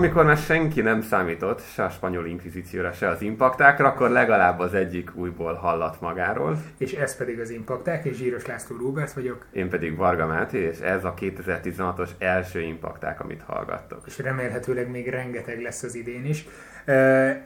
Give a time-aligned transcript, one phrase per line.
[0.00, 4.74] amikor már senki nem számított, se a spanyol inkvizícióra, se az impaktákra, akkor legalább az
[4.74, 6.62] egyik újból hallat magáról.
[6.78, 9.46] És ez pedig az impakták, és Zsíros László Róbert vagyok.
[9.52, 14.02] Én pedig Varga Máté, és ez a 2016-os első impakták, amit hallgattok.
[14.06, 16.46] És remélhetőleg még rengeteg lesz az idén is.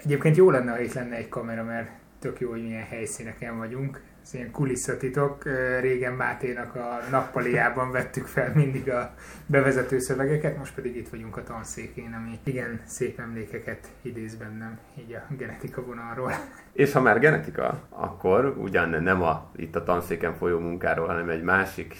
[0.05, 4.01] Egyébként jó lenne, ha itt lenne egy kamera, mert tök jó, hogy milyen helyszíneken vagyunk
[4.25, 5.43] ez ilyen kulisszatitok.
[5.81, 9.15] Régen Máténak a nappaliában vettük fel mindig a
[9.47, 15.13] bevezető szövegeket, most pedig itt vagyunk a tanszékén, ami igen szép emlékeket idéz bennem, így
[15.15, 16.33] a genetika vonalról.
[16.73, 21.43] És ha már genetika, akkor ugyan nem a, itt a tanszéken folyó munkáról, hanem egy
[21.43, 21.97] másik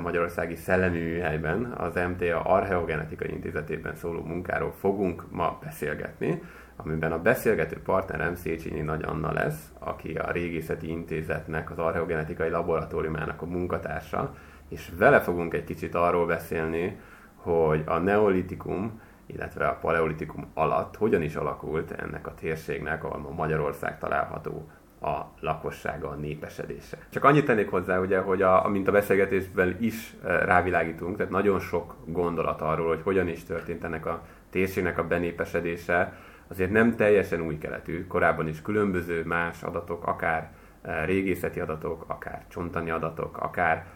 [0.00, 6.42] magyarországi szellemi műhelyben, az MTA Archeogenetikai Intézetében szóló munkáról fogunk ma beszélgetni
[6.84, 13.42] amiben a beszélgető partnerem Széchenyi Nagy Anna lesz, aki a Régészeti Intézetnek, az Archeogenetikai Laboratóriumának
[13.42, 14.34] a munkatársa,
[14.68, 16.98] és vele fogunk egy kicsit arról beszélni,
[17.34, 23.30] hogy a neolitikum, illetve a paleolitikum alatt hogyan is alakult ennek a térségnek, ahol ma
[23.30, 24.68] Magyarország található,
[25.00, 26.98] a lakossága, a népesedése.
[27.10, 31.60] Csak annyit tennék hozzá, ugye, hogy a, amint a beszélgetésben is eh, rávilágítunk, tehát nagyon
[31.60, 36.12] sok gondolat arról, hogy hogyan is történt ennek a térségnek a benépesedése,
[36.48, 40.50] azért nem teljesen új keletű, korábban is különböző más adatok, akár
[40.82, 43.86] eh, régészeti adatok, akár csontani adatok, akár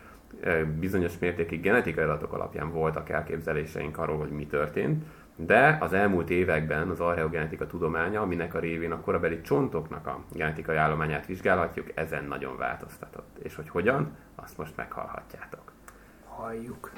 [0.40, 5.04] eh, bizonyos mértékig genetikai adatok alapján voltak elképzeléseink arról, hogy mi történt,
[5.36, 10.76] de az elmúlt években az archeogenetika tudománya, aminek a révén a korabeli csontoknak a genetikai
[10.76, 13.38] állományát vizsgálhatjuk, ezen nagyon változtatott.
[13.42, 15.72] És hogy hogyan, azt most meghallhatjátok.
[16.28, 16.92] Halljuk.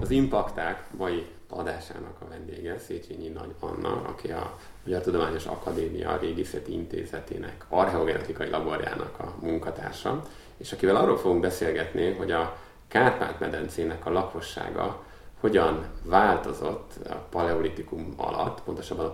[0.00, 6.72] Az impakták mai adásának a vendége Széchenyi Nagy Anna, aki a Magyar Tudományos Akadémia Régészeti
[6.72, 10.22] Intézetének archeogenetikai laborjának a munkatársa,
[10.56, 12.56] és akivel arról fogunk beszélgetni, hogy a
[12.88, 15.02] Kárpát-medencének a lakossága
[15.40, 19.12] hogyan változott a paleolitikum alatt, pontosabban a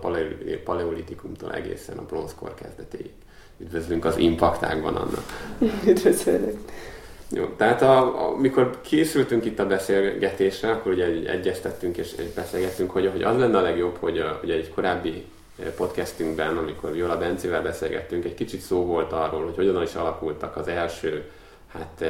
[0.63, 3.11] paleolitikumtól egészen a bronzkor kezdetéig.
[3.57, 5.23] Üdvözlünk az impaktákban, Anna!
[5.85, 6.57] Üdvözlök!
[7.29, 13.37] Jó, tehát amikor készültünk itt a beszélgetésre, akkor ugye egyeztettünk és, beszélgettünk, hogy, hogy az
[13.37, 15.25] lenne a legjobb, hogy ugye egy korábbi
[15.75, 20.67] podcastünkben, amikor Viola Bencével beszélgettünk, egy kicsit szó volt arról, hogy hogyan is alakultak az
[20.67, 21.29] első
[21.67, 22.05] hát,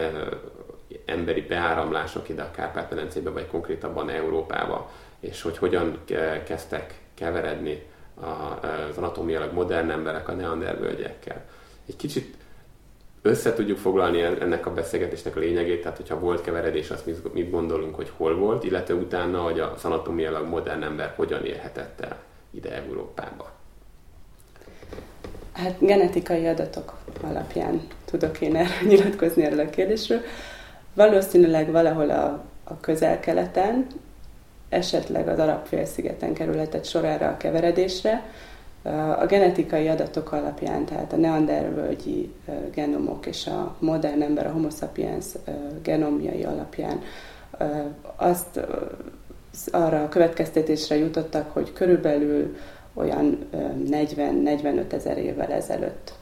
[1.05, 5.97] emberi beáramlások ide a Kárpát-medencébe, vagy konkrétabban Európába, és hogy hogyan
[6.45, 7.84] kezdtek keveredni
[8.16, 11.45] az anatómiailag modern emberek a neandervölgyekkel.
[11.88, 12.35] Egy kicsit
[13.27, 17.95] össze tudjuk foglalni ennek a beszélgetésnek a lényegét, tehát hogyha volt keveredés, azt mit gondolunk,
[17.95, 22.17] hogy hol volt, illetve utána, hogy a anatomiailag modern ember hogyan élhetett el
[22.51, 23.51] ide Európába.
[25.51, 30.21] Hát genetikai adatok alapján tudok én erről nyilatkozni erről a kérdésről.
[30.93, 33.87] Valószínűleg valahol a, a közel-keleten,
[34.69, 38.31] esetleg az Arab-félszigeten kerülhetett sor erre a keveredésre,
[39.19, 42.33] a genetikai adatok alapján, tehát a neandervölgyi
[42.73, 45.25] genomok és a modern ember, a homo sapiens
[45.81, 47.01] genomjai alapján
[48.15, 48.59] azt
[49.71, 52.55] arra a következtetésre jutottak, hogy körülbelül
[52.93, 53.37] olyan
[53.89, 56.13] 40-45 ezer évvel ezelőtt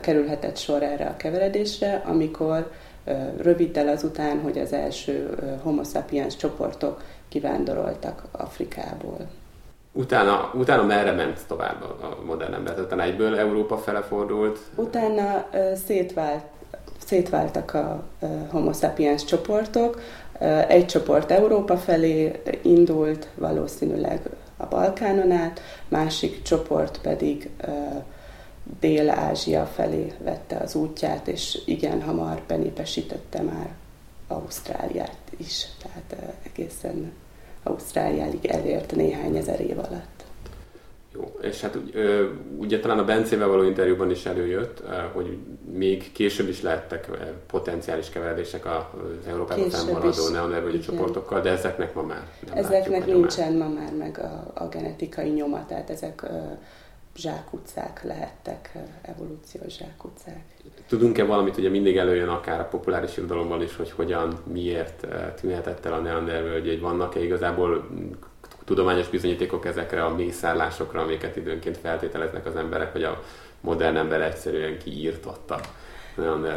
[0.00, 2.70] kerülhetett sor erre a keveredésre, amikor
[3.42, 9.28] röviddel azután, hogy az első homo sapiens csoportok kivándoroltak Afrikából.
[9.96, 12.80] Utána, utána merre ment tovább a modern ember?
[12.80, 14.58] Utána egyből Európa fele fordult?
[14.74, 16.44] Utána uh, szétvált,
[17.04, 20.00] szétváltak a uh, homo sapiens csoportok.
[20.40, 24.20] Uh, egy csoport Európa felé indult, valószínűleg
[24.56, 28.02] a Balkánon át, másik csoport pedig uh,
[28.80, 33.68] Dél-Ázsia felé vette az útját, és igen hamar benépesítette már
[34.28, 37.12] Ausztráliát is, tehát egészen
[37.64, 40.24] Ausztráliáig elért néhány ezer év alatt.
[41.14, 41.78] Jó, és hát
[42.56, 44.82] ugye talán a Bencével való interjúban is előjött,
[45.12, 45.38] hogy
[45.72, 47.08] még később is lehettek
[47.46, 53.68] potenciális keveredések az Európában fennmaradó neonervölgyi csoportokkal, de ezeknek ma már nem Ezeknek nincsen ma
[53.68, 56.26] már meg a, a genetikai nyoma, tehát ezek
[57.16, 58.72] zsákutcák lehettek,
[59.02, 60.44] evolúciós zsákutcák.
[60.88, 65.06] Tudunk-e valamit, ugye mindig előjön akár a populáris irodalomban is, hogy hogyan, miért
[65.40, 67.88] tűnhetett el a Neandervölgy, hogy vannak-e igazából
[68.64, 73.22] tudományos bizonyítékok ezekre a mészállásokra, amiket időnként feltételeznek az emberek, hogy a
[73.60, 75.60] modern ember egyszerűen kiírtotta.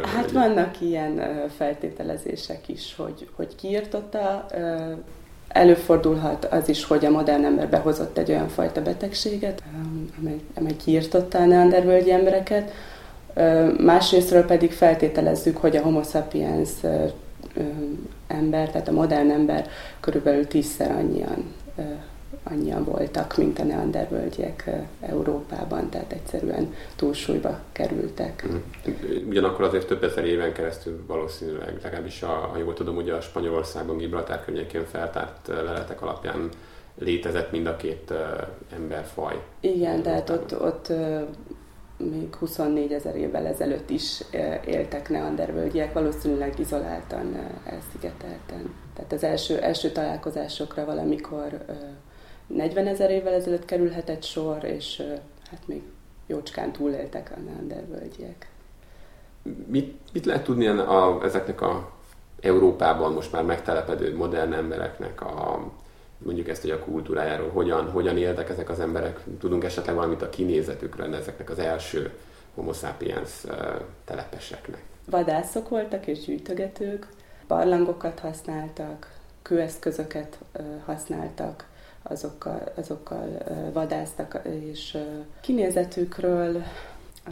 [0.02, 4.46] Hát vannak ilyen feltételezések is, hogy, hogy kiírtotta,
[5.48, 9.62] Előfordulhat az is, hogy a modern ember behozott egy olyan fajta betegséget,
[10.20, 12.72] amely, amely kiirtotta a neandervölgyi embereket.
[13.78, 16.70] Másrésztről pedig feltételezzük, hogy a homo sapiens
[18.26, 19.66] ember, tehát a modern ember
[20.00, 21.54] körülbelül tízszer annyian
[22.50, 28.44] annyian voltak, mint a neandervölgyek Európában, tehát egyszerűen túlsúlyba kerültek.
[28.46, 28.56] Mhm.
[29.28, 33.96] Ugyanakkor azért több ezer éven keresztül valószínűleg, legalábbis a, ha jól tudom, ugye a Spanyolországban
[33.96, 36.48] Gibraltár környékén feltárt leletek alapján
[36.98, 38.12] létezett mind a két
[38.74, 39.42] emberfaj.
[39.60, 40.92] Igen, tehát ott, ott
[41.96, 44.22] még 24 ezer évvel ezelőtt is
[44.66, 48.74] éltek neandervölgyiek, valószínűleg izoláltan, elszigetelten.
[48.94, 51.64] Tehát az első, első találkozásokra valamikor
[52.48, 55.02] 40 ezer évvel ezelőtt kerülhetett sor, és
[55.50, 55.82] hát még
[56.26, 58.48] jócskán túléltek a neandervölgyiek.
[59.66, 61.92] Mit, mit lehet tudni a, ezeknek a
[62.40, 65.64] Európában most már megtelepedő modern embereknek a
[66.18, 70.28] mondjuk ezt, hogy a kultúrájáról hogyan, hogyan éltek ezek az emberek, tudunk esetleg valamit a
[70.28, 72.12] kinézetükről ezeknek az első
[72.54, 73.44] homo sapiens
[74.04, 74.82] telepeseknek.
[75.10, 77.06] Vadászok voltak és gyűjtögetők,
[77.46, 79.12] barlangokat használtak,
[79.42, 80.38] kőeszközöket
[80.84, 81.66] használtak,
[82.02, 83.28] azokkal, azokkal
[83.72, 84.40] vadásztak,
[84.70, 84.98] és
[85.40, 86.62] kinézetükről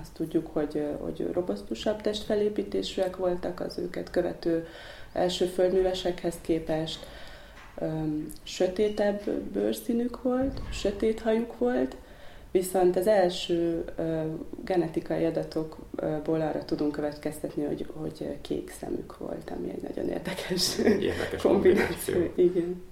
[0.01, 4.67] azt tudjuk, hogy, hogy robosztusabb testfelépítésűek voltak az őket követő
[5.13, 7.07] első földművesekhez képest,
[8.43, 11.97] sötétebb bőrszínük volt, sötét hajuk volt,
[12.51, 13.85] viszont az első
[14.65, 21.43] genetikai adatokból arra tudunk következtetni, hogy, hogy kék szemük volt, ami egy nagyon érdekes, érdekes
[21.43, 22.15] kombináció.
[22.15, 22.45] kombináció.
[22.45, 22.83] Igen.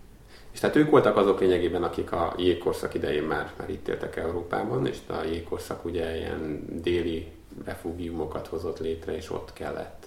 [0.54, 4.86] És tehát ők voltak azok lényegében, akik a jégkorszak idején már, már itt éltek Európában,
[4.86, 7.32] és a jégkorszak ugye ilyen déli
[7.64, 10.06] refúgiumokat hozott létre, és ott kellett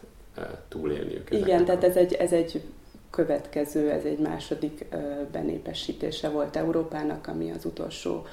[0.68, 1.32] túlélniük.
[1.32, 2.62] Igen, tehát ez egy, ez egy
[3.10, 4.86] következő, ez egy második
[5.32, 8.26] benépesítése volt Európának, ami az utolsó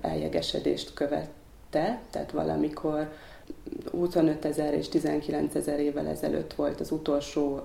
[0.00, 3.08] eljegesedést követte, tehát valamikor
[3.90, 7.60] 25 ezer és 19 ezer évvel ezelőtt volt az utolsó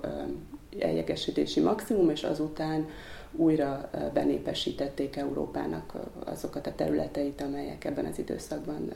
[0.79, 2.88] eljegesedési maximum, és azután
[3.31, 5.94] újra benépesítették Európának
[6.26, 8.92] azokat a területeit, amelyek ebben az időszakban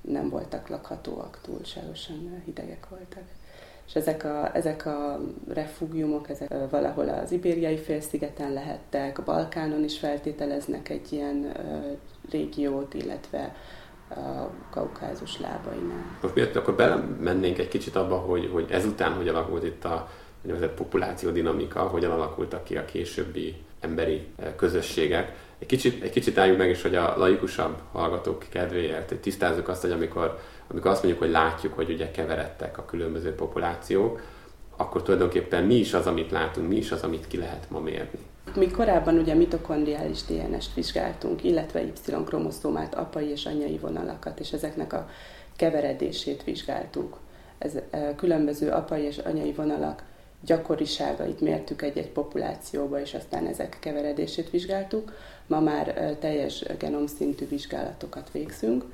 [0.00, 3.24] nem voltak lakhatóak, túlságosan hidegek voltak
[3.88, 9.98] és ezek a, ezek a refúgiumok, ezek valahol az ibériai félszigeten lehettek, a Balkánon is
[9.98, 11.52] feltételeznek egy ilyen
[12.30, 13.54] régiót, illetve
[14.08, 16.16] a kaukázus lábainál.
[16.22, 20.08] Most miért akkor belemennénk egy kicsit abba, hogy, hogy ezután hogy alakult itt a
[20.42, 24.26] úgynevezett populációdinamika, hogyan alakultak ki a későbbi emberi
[24.56, 25.46] közösségek.
[25.58, 29.80] Egy kicsit, egy kicsit álljuk meg is, hogy a laikusabb hallgatók kedvéért hogy tisztázzuk azt,
[29.80, 30.38] hogy amikor
[30.70, 34.20] amikor azt mondjuk, hogy látjuk, hogy ugye keveredtek a különböző populációk,
[34.76, 38.18] akkor tulajdonképpen mi is az, amit látunk, mi is az, amit ki lehet ma mérni.
[38.56, 45.08] Mi korábban ugye mitokondriális DNS-t vizsgáltunk, illetve Y-kromoszómát, apai és anyai vonalakat, és ezeknek a
[45.56, 47.18] keveredését vizsgáltuk.
[47.58, 47.72] Ez
[48.16, 50.02] különböző apai és anyai vonalak
[50.40, 55.12] gyakoriságait mértük egy-egy populációba, és aztán ezek keveredését vizsgáltuk.
[55.46, 58.84] Ma már teljes genomszintű vizsgálatokat végzünk,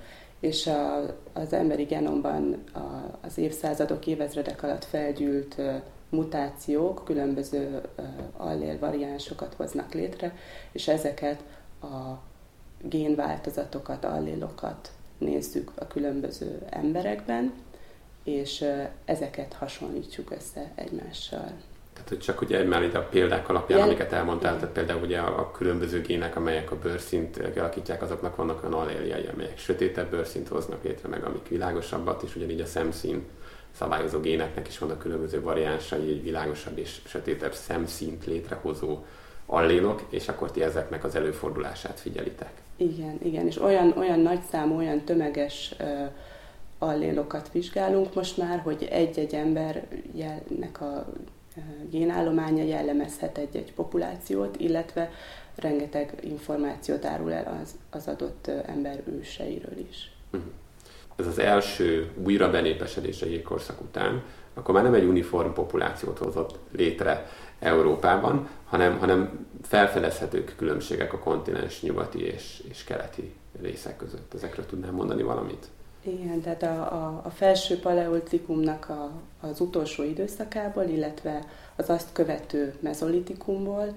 [0.41, 1.03] és a,
[1.33, 5.57] az emberi genomban a, az évszázadok, évezredek alatt felgyűlt
[6.09, 7.81] mutációk különböző
[8.37, 10.37] allél variánsokat hoznak létre,
[10.73, 11.43] és ezeket
[11.83, 12.21] a
[12.83, 17.53] génváltozatokat, allélokat nézzük a különböző emberekben,
[18.25, 18.65] és
[19.05, 21.53] ezeket hasonlítjuk össze egymással.
[21.93, 23.91] Tehát, hogy csak ugye már itt a példák alapján, Igen.
[23.91, 28.65] amiket elmondtál, tehát például ugye a, a különböző gének, amelyek a bőrszint kialakítják, azoknak vannak
[28.65, 33.25] olyan alléljai, amelyek sötétebb bőrszint hoznak létre, meg amik világosabbat, és ugyanígy a szemszín
[33.79, 38.99] szabályozó géneknek is vannak különböző variánsai, egy világosabb és sötétebb szemszínt létrehozó
[39.47, 42.53] allélok, és akkor ti ezeknek az előfordulását figyelitek.
[42.77, 46.09] Igen, igen, és olyan, olyan nagy számú, olyan tömeges uh,
[46.85, 51.07] allélokat vizsgálunk most már, hogy egy-egy embernek a
[51.91, 55.11] génállománya jellemezhet egy-egy populációt, illetve
[55.55, 60.13] rengeteg információt árul el az, az adott ember őseiről is.
[60.31, 60.43] Mhm.
[61.17, 64.23] Ez az első újra benépesedés a jégkorszak után,
[64.55, 67.27] akkor már nem egy uniform populációt hozott létre
[67.59, 74.35] Európában, hanem, hanem felfedezhetők különbségek a kontinens nyugati és, és keleti részek között.
[74.35, 75.67] Ezekről tudnám mondani valamit?
[76.07, 81.45] Igen, tehát a, a, a felső paleolitikumnak a, az utolsó időszakából, illetve
[81.77, 83.97] az azt követő mezolitikumból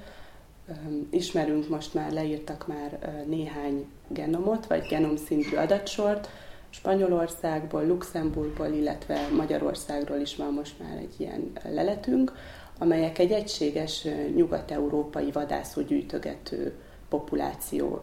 [0.68, 6.30] um, ismerünk most már, leírtak már néhány genomot, vagy genomszintű adatsort,
[6.70, 12.34] Spanyolországból, Luxemburgból, illetve Magyarországról is van most már egy ilyen leletünk,
[12.80, 16.74] amelyek egy egységes nyugat-európai vadászógyűjtögető
[17.10, 18.02] populáció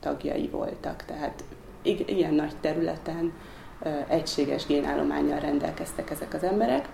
[0.00, 1.04] tagjai voltak.
[1.04, 1.44] Tehát
[1.82, 3.32] ilyen nagy területen
[4.08, 6.88] egységes génállományjal rendelkeztek ezek az emberek.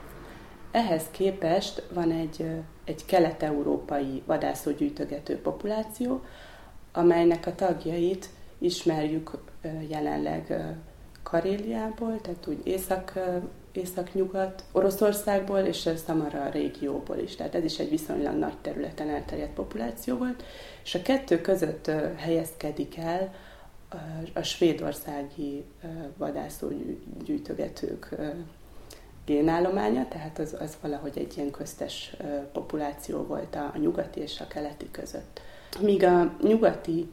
[0.71, 2.47] Ehhez képest van egy,
[2.85, 6.21] egy kelet-európai vadászógyűjtögető populáció,
[6.93, 8.29] amelynek a tagjait
[8.59, 9.31] ismerjük
[9.89, 10.65] jelenleg
[11.23, 13.13] Karéliából, tehát úgy észak,
[13.73, 17.37] észak-nyugat Oroszországból és a Samara régióból is.
[17.37, 20.45] Tehát ez is egy viszonylag nagy területen elterjedt populáció volt,
[20.85, 23.35] és a kettő között helyezkedik el
[24.33, 25.65] a svédországi
[26.17, 28.15] vadászógyűjtögetők
[29.25, 32.17] génállománya, tehát az, az valahogy egy ilyen köztes
[32.53, 35.41] populáció volt a, nyugati és a keleti között.
[35.81, 37.09] Míg a nyugati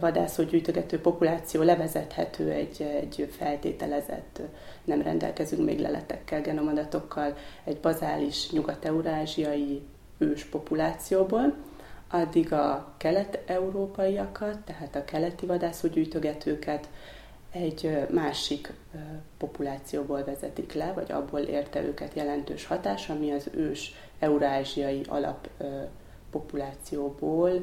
[0.00, 4.40] vadászógyűjtögető populáció levezethető egy, egy feltételezett,
[4.84, 9.82] nem rendelkezünk még leletekkel, genomadatokkal, egy bazális nyugat-eurázsiai
[10.18, 11.54] ős populációból,
[12.14, 16.88] addig a kelet-európaiakat, tehát a keleti vadászógyűjtögetőket
[17.50, 18.72] egy másik
[19.38, 27.60] populációból vezetik le, vagy abból érte őket jelentős hatás, ami az ős eurázsiai alappopulációból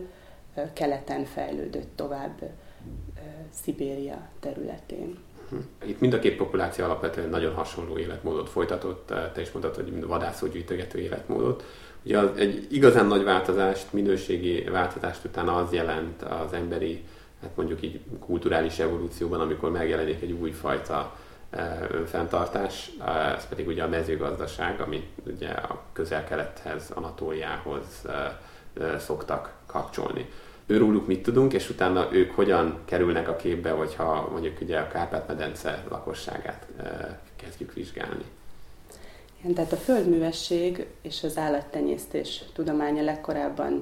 [0.73, 2.41] keleten fejlődött tovább
[3.49, 5.17] Szibéria területén.
[5.49, 5.55] Hm.
[5.85, 10.99] Itt mind a két populáció alapvetően nagyon hasonló életmódot folytatott, te is mondtad, hogy vadászógyűjtögető
[10.99, 11.63] életmódot.
[12.03, 17.03] Ugye az, egy igazán nagy változást, minőségi változást utána az jelent az emberi,
[17.41, 21.15] hát mondjuk így kulturális evolúcióban, amikor megjelenik egy újfajta
[21.91, 22.91] önfenntartás,
[23.35, 28.05] ez pedig ugye a mezőgazdaság, ami ugye a közel-kelethez, Anatóliához
[28.97, 30.29] szoktak kapcsolni.
[30.65, 35.83] Őróluk mit tudunk, és utána ők hogyan kerülnek a képbe, hogyha mondjuk ugye a Kárpát-medence
[35.89, 36.67] lakosságát
[37.35, 38.25] kezdjük vizsgálni.
[39.43, 43.81] Igen, tehát a földművesség és az állattenyésztés tudománya legkorábban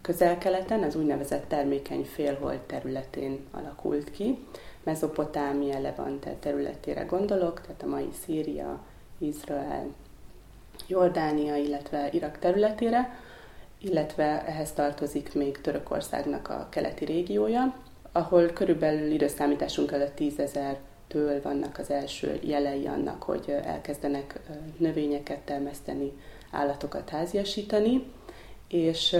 [0.00, 4.38] közel-keleten, az úgynevezett termékeny félhold területén alakult ki.
[4.82, 8.80] Mezopotámia, Levante területére gondolok, tehát a mai Szíria,
[9.18, 9.86] Izrael,
[10.86, 13.18] Jordánia, illetve Irak területére,
[13.78, 17.74] illetve ehhez tartozik még Törökországnak a keleti régiója,
[18.12, 20.78] ahol körülbelül időszámításunk előtt tízezer
[21.12, 24.40] től vannak az első jelei annak, hogy elkezdenek
[24.76, 26.12] növényeket termeszteni,
[26.50, 28.04] állatokat háziasítani,
[28.68, 29.16] és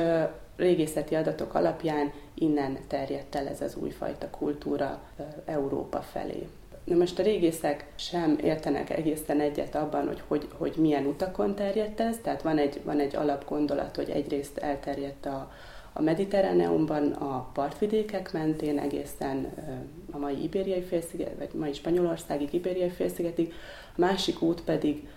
[0.56, 5.02] régészeti adatok alapján innen terjedt el ez az újfajta kultúra
[5.44, 6.48] Európa felé.
[6.84, 12.00] Na most a régészek sem értenek egészen egyet abban, hogy, hogy, hogy milyen utakon terjedt
[12.00, 15.52] ez, tehát van egy, van egy alapgondolat, hogy egyrészt elterjedt a,
[15.92, 19.52] a Mediterráneumban a partvidékek mentén egészen
[20.10, 23.52] a mai Ibériai félsziget, vagy mai Spanyolországig, Ibériai félszigetig,
[23.96, 25.08] a másik út pedig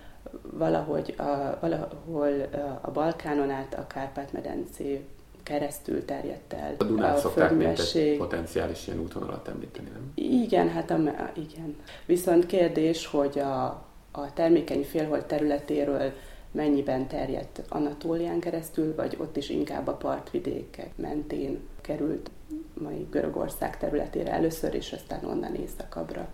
[0.42, 2.50] valahogy a, valahol
[2.82, 5.06] a Balkánon át a Kárpát-medencé
[5.44, 6.76] keresztül terjedt el.
[6.78, 10.12] A Dunát a szokták mint egy potenciális ilyen útvonalat említeni, nem?
[10.16, 10.96] Igen, hát a,
[11.34, 11.76] igen.
[12.06, 13.66] Viszont kérdés, hogy a,
[14.12, 16.12] a termékeny félhold területéről
[16.56, 22.32] mennyiben terjedt Anatólián keresztül, vagy ott is inkább a partvidékek mentén került
[22.74, 26.28] mai Görögország területére először, és aztán onnan északabbra.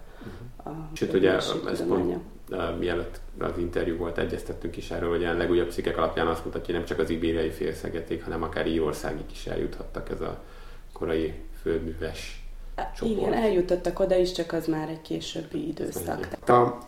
[0.66, 0.84] Uh-huh.
[0.94, 2.18] Sőt, ugye ez pont
[2.50, 6.66] uh, mielőtt az interjú volt, egyeztettünk is erről, hogy a legújabb cikkek alapján azt mutatja,
[6.66, 10.42] hogy nem csak az ibériai félszegeték, hanem akár Írországig is eljuthattak ez a
[10.94, 12.46] korai földműves
[12.96, 13.20] csoport.
[13.20, 16.28] Igen, eljutottak oda is, csak az már egy későbbi időszak.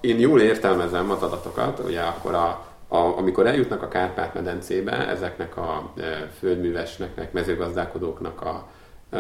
[0.01, 5.93] Én jól értelmezem az adatokat, ugye akkor a a, amikor eljutnak a Kárpát-medencébe, ezeknek a
[5.97, 6.01] e,
[6.39, 8.67] földművesnek, mezőgazdálkodóknak a
[9.09, 9.17] e,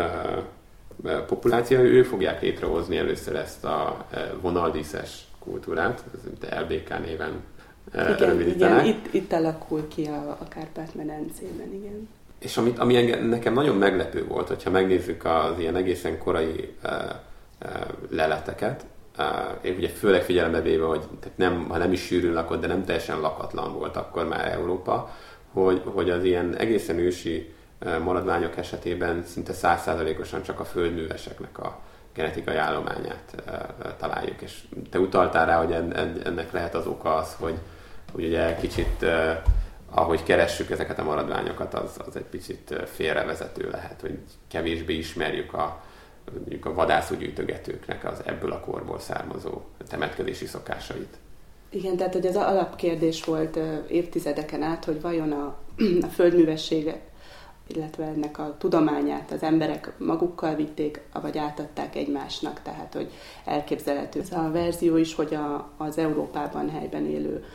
[1.03, 4.05] e, populáció, ők fogják létrehozni először ezt a
[4.41, 7.41] vonaldíszes kultúrát, ez LBK néven
[7.93, 12.09] igen, igen, itt, itt alakul ki a, a Kárpát-medencében, igen.
[12.39, 16.91] És amit, ami engem, nekem nagyon meglepő volt, hogyha megnézzük az ilyen egészen korai uh,
[17.61, 17.69] uh,
[18.09, 18.85] leleteket,
[19.61, 22.85] én ugye főleg figyelembe véve, hogy tehát nem, ha nem is sűrűn lakott, de nem
[22.85, 25.15] teljesen lakatlan volt akkor már Európa,
[25.51, 27.53] hogy, hogy az ilyen egészen ősi
[28.03, 31.79] maradványok esetében szinte százszázalékosan csak a földműveseknek a
[32.13, 33.43] genetikai állományát
[33.99, 34.41] találjuk.
[34.41, 35.71] És te utaltál rá, hogy
[36.23, 37.57] ennek lehet az oka az, hogy,
[38.11, 39.05] hogy ugye kicsit
[39.89, 45.83] ahogy keressük ezeket a maradványokat, az, az egy picit félrevezető lehet, hogy kevésbé ismerjük a,
[46.31, 51.17] mondjuk a vadászúgyűjtögetőknek az ebből a korból származó temetkezési szokásait.
[51.69, 55.45] Igen, tehát hogy az alapkérdés volt évtizedeken át, hogy vajon a,
[56.01, 57.01] a földművessége,
[57.67, 63.11] illetve ennek a tudományát az emberek magukkal vitték, vagy átadták egymásnak, tehát hogy
[63.45, 67.45] elképzelhető ez a verzió is, hogy a, az Európában helyben élő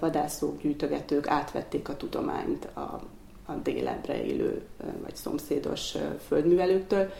[0.00, 3.00] vadászók, gyűjtögetők átvették a tudományt a,
[3.46, 4.62] a délebre élő
[5.02, 5.94] vagy szomszédos
[6.26, 7.12] földművelőktől,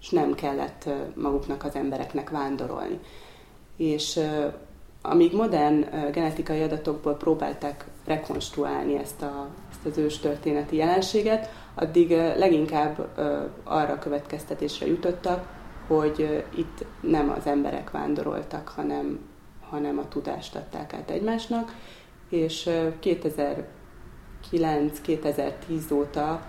[0.00, 3.00] és nem kellett maguknak az embereknek vándorolni.
[3.76, 4.20] És
[5.02, 13.08] amíg modern genetikai adatokból próbálták rekonstruálni ezt, a, ezt az ős történeti jelenséget, addig leginkább
[13.64, 15.46] arra következtetésre jutottak,
[15.86, 19.18] hogy itt nem az emberek vándoroltak, hanem,
[19.68, 21.74] hanem a tudást adták át egymásnak,
[22.28, 22.70] és
[24.52, 26.46] 2009-2010 óta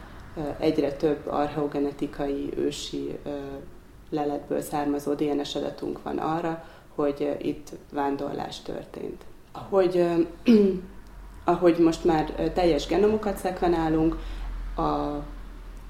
[0.59, 3.17] egyre több archeogenetikai ősi
[4.09, 9.23] leletből származó DNS adatunk van arra, hogy itt vándorlás történt.
[9.51, 10.05] Ahogy,
[11.43, 14.17] ahogy most már teljes genomokat szekvenálunk,
[14.75, 15.23] a,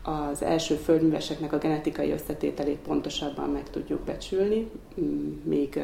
[0.09, 4.71] az első földműveseknek a genetikai összetételét pontosabban meg tudjuk becsülni,
[5.43, 5.79] még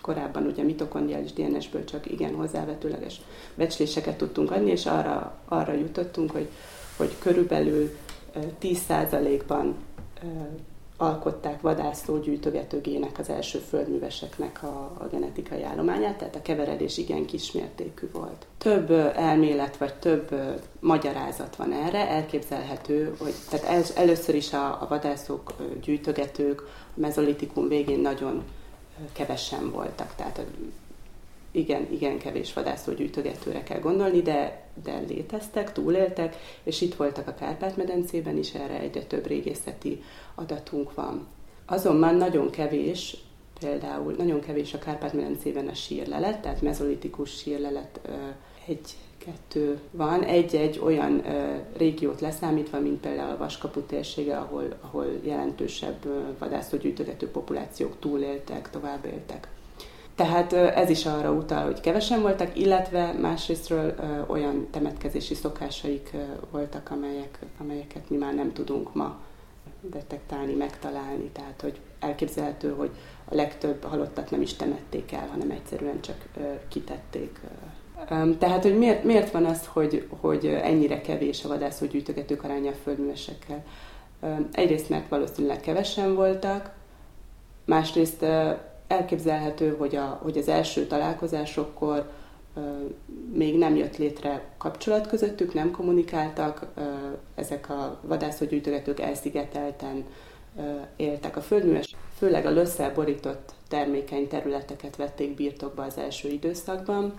[0.00, 3.20] korábban ugye mitokondriális DNS-ből csak igen hozzávetőleges
[3.54, 6.48] becsléseket tudtunk adni, és arra, arra jutottunk, hogy,
[6.96, 7.96] hogy körülbelül
[8.60, 9.76] 10%-ban
[10.96, 18.46] alkották vadászló-gyűjtögetőgének az első földműveseknek a, a genetikai állományát, tehát a keveredés igen kismértékű volt.
[18.58, 20.34] Több elmélet vagy több
[20.80, 26.62] magyarázat van erre, elképzelhető, hogy tehát el, először is a, a vadászok, gyűjtögetők
[26.96, 28.42] a mezolitikum végén nagyon
[29.12, 30.44] kevesen voltak, tehát
[31.54, 38.36] igen, igen kevés vadászógyűjtögetőre kell gondolni, de, de léteztek, túléltek, és itt voltak a Kárpát-medencében
[38.36, 40.02] is, erre egyre több régészeti
[40.34, 41.26] adatunk van.
[41.66, 43.16] Azonban nagyon kevés,
[43.60, 48.00] például nagyon kevés a Kárpát-medencében a sírlelet, tehát mezolitikus sírlelet
[48.66, 56.06] egy-kettő van, egy-egy olyan ö, régiót leszámítva, mint például a Vaskapu térsége, ahol, ahol jelentősebb
[56.38, 59.48] vadászógyűjtögető populációk túléltek, tovább éltek.
[60.14, 63.94] Tehát ez is arra utal, hogy kevesen voltak, illetve másrésztről
[64.26, 66.10] olyan temetkezési szokásaik
[66.50, 69.18] voltak, amelyek, amelyeket mi már nem tudunk ma
[69.80, 71.30] detektálni, megtalálni.
[71.32, 72.90] Tehát, hogy elképzelhető, hogy
[73.24, 76.16] a legtöbb halottat nem is temették el, hanem egyszerűen csak
[76.68, 77.40] kitették.
[78.38, 83.64] Tehát, hogy miért, miért van az, hogy, hogy ennyire kevés a vadászógyűjtögetők aránya a földművesekkel?
[84.52, 86.70] Egyrészt, mert valószínűleg kevesen voltak,
[87.64, 88.24] másrészt
[88.94, 92.10] elképzelhető, hogy, a, hogy az első találkozásokkor
[93.32, 96.66] még nem jött létre kapcsolat közöttük, nem kommunikáltak,
[97.34, 100.04] ezek a vadászógyűjtögetők elszigetelten
[100.96, 101.36] éltek.
[101.36, 107.12] A földműves főleg a lösszel borított termékeny területeket vették birtokba az első időszakban,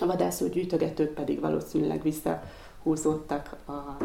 [0.00, 3.96] a vadászógyűjtögetők pedig valószínűleg visszahúzódtak a,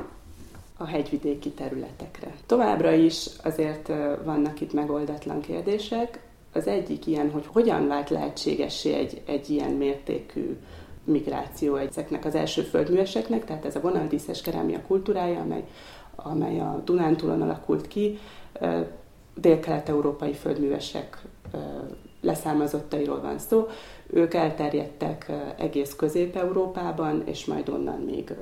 [0.78, 2.36] a hegyvidéki területekre.
[2.46, 3.88] Továbbra is azért
[4.24, 6.25] vannak itt megoldatlan kérdések.
[6.56, 10.58] Az egyik ilyen, hogy hogyan vált lehetségessé egy, egy ilyen mértékű
[11.04, 15.64] migráció ezeknek az első földműveseknek, tehát ez a vonaldíszes kerámia kultúrája, amely,
[16.16, 18.18] amely a Dunántúlon alakult ki,
[19.36, 21.22] dél-kelet-európai földművesek
[22.22, 23.68] leszármazottairól van szó.
[24.08, 28.34] Ők elterjedtek egész Közép-Európában, és majd onnan még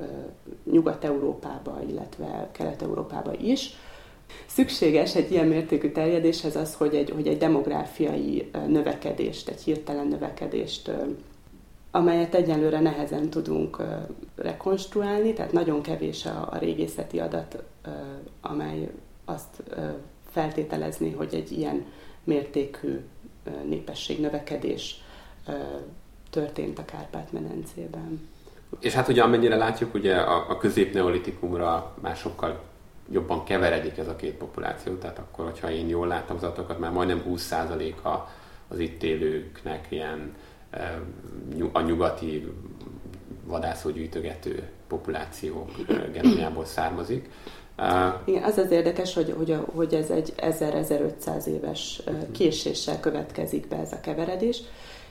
[0.70, 3.76] Nyugat-Európába, illetve Kelet-Európába is.
[4.46, 10.90] Szükséges egy ilyen mértékű terjedéshez az, hogy egy, hogy egy demográfiai növekedést, egy hirtelen növekedést,
[11.90, 13.82] amelyet egyelőre nehezen tudunk
[14.36, 17.62] rekonstruálni, tehát nagyon kevés a, a régészeti adat,
[18.40, 18.90] amely
[19.24, 19.62] azt
[20.30, 21.84] feltételezni, hogy egy ilyen
[22.24, 23.00] mértékű
[23.68, 25.02] népességnövekedés
[26.30, 28.28] történt a Kárpát-medencében.
[28.80, 32.62] És hát ugye amennyire látjuk, ugye a, a középneolitikumra másokkal
[33.10, 36.90] jobban keveredik ez a két populáció, tehát akkor, hogyha én jól láttam az adatokat, már
[36.90, 38.08] majdnem 20%-a
[38.68, 40.34] az itt élőknek ilyen
[41.72, 42.52] a nyugati
[43.44, 47.30] vadászógyűjtögető populáció eh, genomjából származik.
[48.24, 53.92] Igen, az az érdekes, hogy, hogy, hogy ez egy 1000-1500 éves késéssel következik be ez
[53.92, 54.62] a keveredés,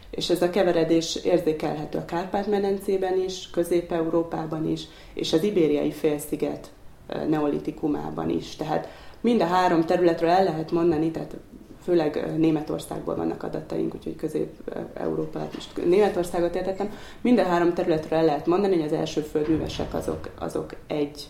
[0.09, 6.71] és ez a keveredés érzékelhető a Kárpát-medencében is, Közép-Európában is, és az ibériai félsziget
[7.07, 8.55] neolitikumában is.
[8.55, 8.87] Tehát
[9.21, 11.35] mind a három területről el lehet mondani, tehát
[11.83, 16.91] főleg Németországból vannak adataink, úgyhogy Közép-Európát is Németországot értettem.
[17.21, 21.27] Mind a három területről el lehet mondani, hogy az első földművesek azok, azok egy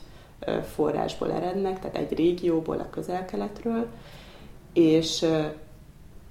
[0.74, 3.88] forrásból erednek, tehát egy régióból, a közel-keletről,
[4.74, 5.26] és,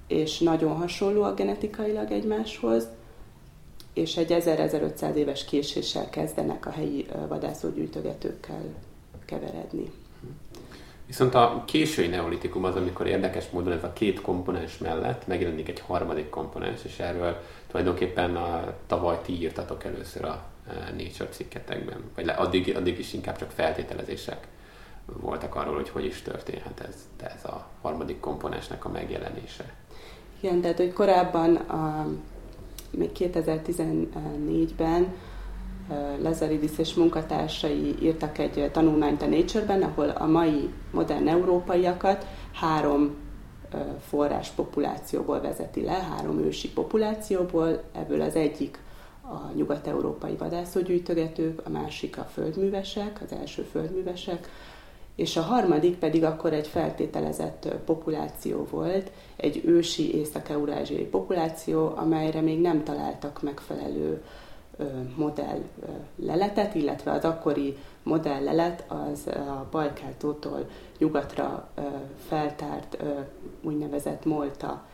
[0.06, 2.88] és nagyon hasonlóak genetikailag egymáshoz,
[3.94, 8.62] és egy 1000-1500 éves késéssel kezdenek a helyi vadászógyűjtögetőkkel
[9.32, 9.90] keveredni.
[11.06, 15.80] Viszont a késői neolitikum az, amikor érdekes módon ez a két komponens mellett megjelenik egy
[15.80, 22.28] harmadik komponens, és erről tulajdonképpen a, tavaly ti írtatok először a e, Nature cikketekben, vagy
[22.28, 24.46] addig, addig is inkább csak feltételezések
[25.20, 26.94] voltak arról, hogy hogy is történhet ez,
[27.34, 29.74] ez a harmadik komponensnek a megjelenése.
[30.40, 32.06] Igen, tehát hogy korábban, a,
[32.90, 35.14] még 2014-ben
[36.22, 43.14] Lazaridis és munkatársai írtak egy tanulmányt a Nature-ben, ahol a mai modern európaiakat három
[44.08, 48.78] forrás populációból vezeti le, három ősi populációból, ebből az egyik
[49.22, 54.48] a nyugat-európai vadászógyűjtögetők, a másik a földművesek, az első földművesek,
[55.16, 62.60] és a harmadik pedig akkor egy feltételezett populáció volt, egy ősi észak-eurázsiai populáció, amelyre még
[62.60, 64.22] nem találtak megfelelő
[65.16, 65.62] modell
[66.16, 71.68] leletet, illetve az akkori modell lelet az a Bajkáltótól nyugatra
[72.28, 73.02] feltárt
[73.62, 74.84] úgynevezett Molta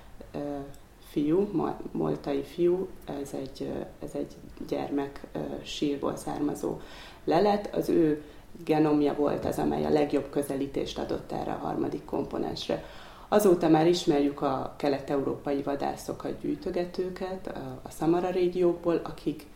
[1.11, 1.49] fiú,
[1.91, 2.89] moltai fiú,
[3.23, 4.37] ez egy, ez egy
[4.69, 5.21] gyermek
[5.63, 6.81] sírból származó
[7.25, 8.23] lelet, az ő
[8.65, 12.85] genomja volt az, amely a legjobb közelítést adott erre a harmadik komponensre.
[13.29, 17.47] Azóta már ismerjük a kelet-európai vadászokat, gyűjtögetőket
[17.83, 19.47] a Samara régiókból, akik,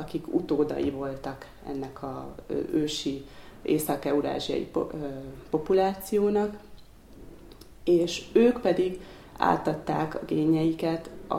[0.00, 2.34] akik utódai voltak ennek a
[2.72, 3.24] ősi
[3.62, 4.70] észak-eurázsiai
[5.50, 6.58] populációnak,
[7.84, 9.00] és ők pedig
[9.36, 11.34] átadták a génjeiket a,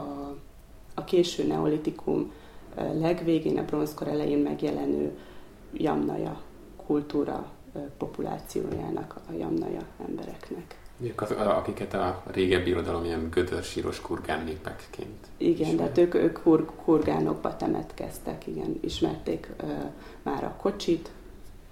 [0.93, 2.31] a késő neolitikum
[2.75, 5.17] legvégén, a bronzkor elején megjelenő
[5.73, 6.41] jamnaja
[6.85, 7.51] kultúra
[7.97, 10.80] populációjának, a jamnaja embereknek.
[11.03, 16.41] Ők az, akiket a régebbi irodalom ilyen gödörsíros kurgán népekként Igen, de hát ők, ők
[16.43, 19.69] kur, kurgánokba temetkeztek, igen, ismerték uh,
[20.21, 21.11] már a kocsit,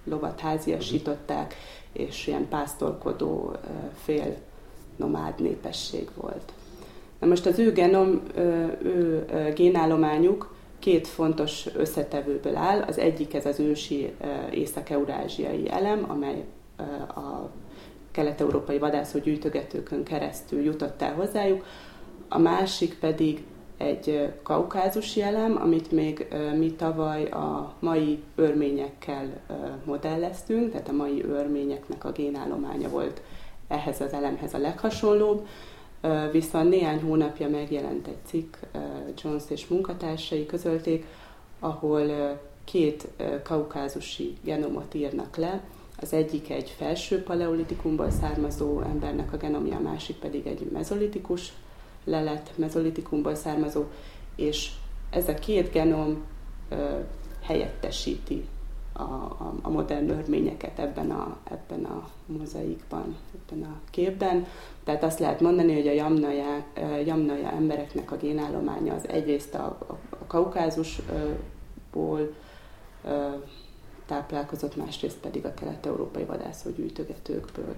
[0.04, 1.54] lovat háziasították,
[1.92, 3.58] és ilyen pásztorkodó uh,
[4.02, 4.36] fél
[4.96, 6.52] nomád népesség volt.
[7.18, 8.42] Na most az ő genom, uh,
[8.82, 12.82] ő uh, génállományuk két fontos összetevőből áll.
[12.82, 14.12] Az egyik ez az ősi
[14.50, 16.44] észak-eurázsiai elem, amely
[17.14, 17.50] a
[18.10, 21.64] kelet-európai vadászó gyűjtögetőkön keresztül jutott el hozzájuk.
[22.28, 23.44] A másik pedig
[23.76, 29.40] egy kaukázusi elem, amit még mi tavaly a mai örményekkel
[29.84, 33.22] modelleztünk, tehát a mai örményeknek a génállománya volt
[33.68, 35.46] ehhez az elemhez a leghasonlóbb.
[36.32, 38.56] Viszont néhány hónapja megjelent egy cikk,
[39.22, 41.04] Jones és munkatársai közölték,
[41.58, 43.08] ahol két
[43.42, 45.60] kaukázusi genomot írnak le.
[46.00, 51.52] Az egyik egy felső paleolitikumból származó embernek a genomja, a másik pedig egy mezolitikus
[52.04, 53.84] lelet, mezolitikumból származó,
[54.36, 54.70] és
[55.10, 56.24] ez a két genom
[57.40, 58.48] helyettesíti
[58.92, 64.46] a, a, a modern örményeket ebben a, ebben a mozaikban, ebben a képben.
[64.84, 66.64] Tehát azt lehet mondani, hogy a jamnaja,
[67.04, 72.34] jamnaja embereknek a génállománya az egyrészt a, a, a kaukázusból
[74.10, 77.74] táplálkozott, másrészt pedig a kelet-európai vadászógyűjtögetőkből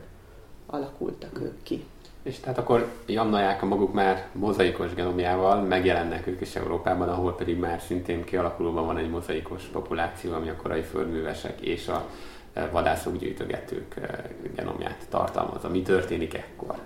[0.67, 1.85] alakultak ők ki.
[2.23, 7.59] És tehát akkor jamnaják a maguk már mozaikos genomjával megjelennek ők is Európában, ahol pedig
[7.59, 12.07] már szintén kialakulóban van egy mozaikos populáció, ami a korai földművesek és a
[12.53, 15.69] e, vadászok, gyűjtögetők e, genomját tartalmazza.
[15.69, 16.79] Mi történik ekkor?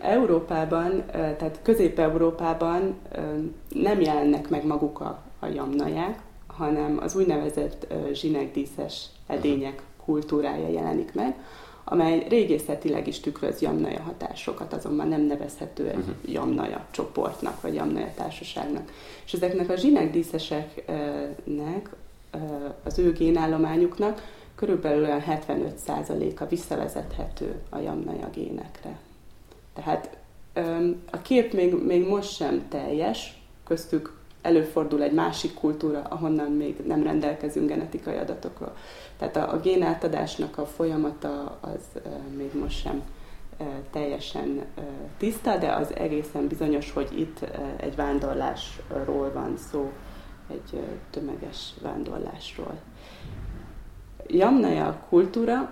[0.00, 2.98] Európában, e, tehát Közép-Európában
[3.68, 6.26] nem jelennek meg maguk a, a jamnaják,
[6.58, 11.36] hanem az úgynevezett zsinegdíszes edények kultúrája jelenik meg,
[11.84, 16.14] amely régészetileg is tükröz jamnaja hatásokat, azonban nem nevezhető egy uh-huh.
[16.24, 18.92] jamnaja csoportnak, vagy jamnaja társaságnak.
[19.24, 21.90] És ezeknek a zsinegdíszeseknek,
[22.84, 28.98] az ő génállományuknak körülbelül olyan 75%-a visszavezethető a jamnaja génekre.
[29.74, 30.16] Tehát
[31.10, 37.02] a kép még, még most sem teljes, köztük előfordul egy másik kultúra, ahonnan még nem
[37.02, 38.76] rendelkezünk genetikai adatokról.
[39.16, 42.00] Tehát a, a génátadásnak a folyamata az
[42.36, 43.02] még most sem
[43.90, 44.64] teljesen
[45.16, 47.44] tiszta, de az egészen bizonyos, hogy itt
[47.76, 49.92] egy vándorlásról van szó,
[50.50, 52.78] egy tömeges vándorlásról.
[54.26, 55.70] Jamnaja kultúra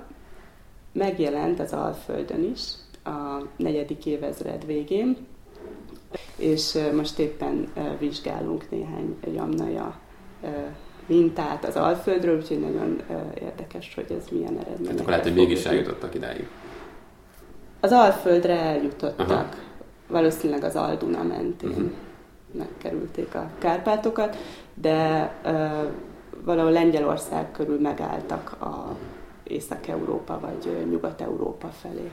[0.93, 2.73] megjelent az Alföldön is
[3.05, 5.17] a negyedik évezred végén,
[6.37, 9.99] és most éppen vizsgálunk néhány jamnaja
[11.07, 13.03] mintát az Alföldről, úgyhogy nagyon
[13.41, 14.89] érdekes, hogy ez milyen eredmény.
[14.89, 16.49] Hát akkor lehet, hogy mégis eljutottak idáig.
[17.81, 19.49] Az Alföldre eljutottak, Aha.
[20.09, 21.91] valószínűleg az Alduna mentén uh-huh.
[22.53, 24.37] megkerülték a Kárpátokat,
[24.75, 25.53] de uh,
[26.45, 28.97] valahol Lengyelország körül megálltak a
[29.45, 32.11] Észak-Európa vagy Nyugat-Európa felé.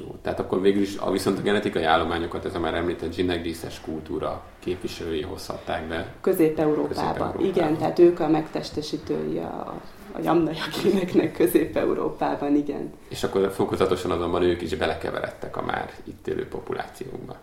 [0.00, 3.80] Jó, tehát akkor végül is a, viszont a genetikai állományokat, ez a már említett zsinegdíszes
[3.80, 6.12] kultúra képviselői hozhatták be.
[6.20, 7.32] Közép-Európába.
[7.32, 9.80] Közép igen, tehát ők a megtestesítői a,
[10.12, 12.92] a jamnajakéneknek Közép-Európában, igen.
[13.08, 17.36] És akkor fokozatosan azonban ők is belekeveredtek a már itt élő populációkba.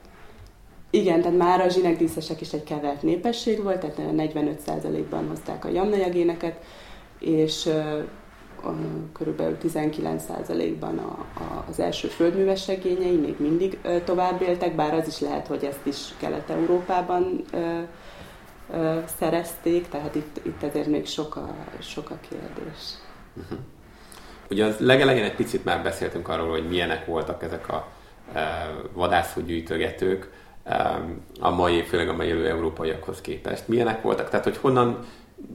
[0.90, 6.10] Igen, tehát már a zsinegdíszesek is egy kevert népesség volt, tehát 45%-ban hozták a jamnaja
[6.10, 6.64] géneket,
[7.20, 7.70] és
[9.13, 15.19] körülbelül 19%-ban a, a, az első földműves segényei még mindig tovább éltek, bár az is
[15.19, 17.43] lehet, hogy ezt is Kelet-Európában
[19.17, 22.80] szerezték, tehát itt, itt ezért még sok a, sok a kérdés.
[23.34, 23.60] Uh-huh.
[24.50, 27.88] Ugye az legelején egy picit már beszéltünk arról, hogy milyenek voltak ezek a
[28.34, 30.32] e, vadászfogyűjtögetők
[30.63, 31.02] e,
[31.39, 33.67] a mai, főleg a mai élő európaiakhoz képest.
[33.67, 34.30] Milyenek voltak?
[34.30, 35.00] Tehát, hogy honnan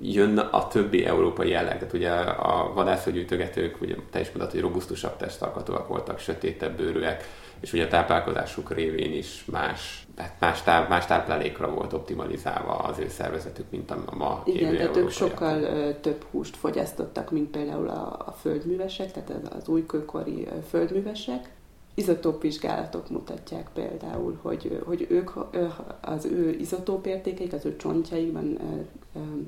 [0.01, 1.79] jön a többi európai jelleg.
[1.79, 7.25] Tehát ugye a vadászfogyűjtögetők, ugye te is mondtad, hogy robusztusabb testalkatúak voltak, sötétebb bőrűek,
[7.61, 12.99] és ugye a táplálkozásuk révén is más, hát más, táp, más táplálékra volt optimalizálva az
[12.99, 17.89] ő szervezetük, mint a ma Igen, tehát ők sokkal ö, több húst fogyasztottak, mint például
[17.89, 21.51] a, a földművesek, tehát az, az újkőkori földművesek.
[21.95, 25.31] Izotópvizsgálatok mutatják például, hogy, hogy ők,
[26.01, 28.59] az ő izotópértékeik, az ő csontjaikban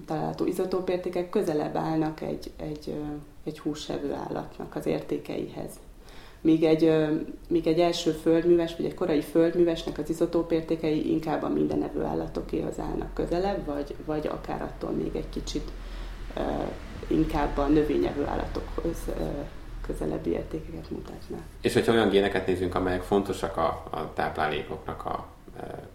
[0.07, 2.95] található izotópértékek közelebb állnak egy, egy,
[3.45, 5.71] egy húsevő állatnak az értékeihez.
[6.41, 6.93] Míg egy,
[7.49, 13.15] míg egy első földműves, vagy egy korai földművesnek az izotópértékei inkább a mindenevő állatokéhoz állnak
[13.15, 15.71] közelebb, vagy, vagy akár attól még egy kicsit
[17.07, 18.99] inkább a növényevő állatokhoz
[19.87, 21.40] közelebbi értékeket mutatnak.
[21.61, 25.27] És hogyha olyan géneket nézünk, amelyek fontosak a, a táplálékoknak a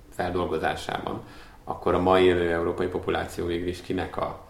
[0.09, 1.21] feldolgozásában,
[1.63, 4.49] akkor a mai élő európai populáció végül is kinek a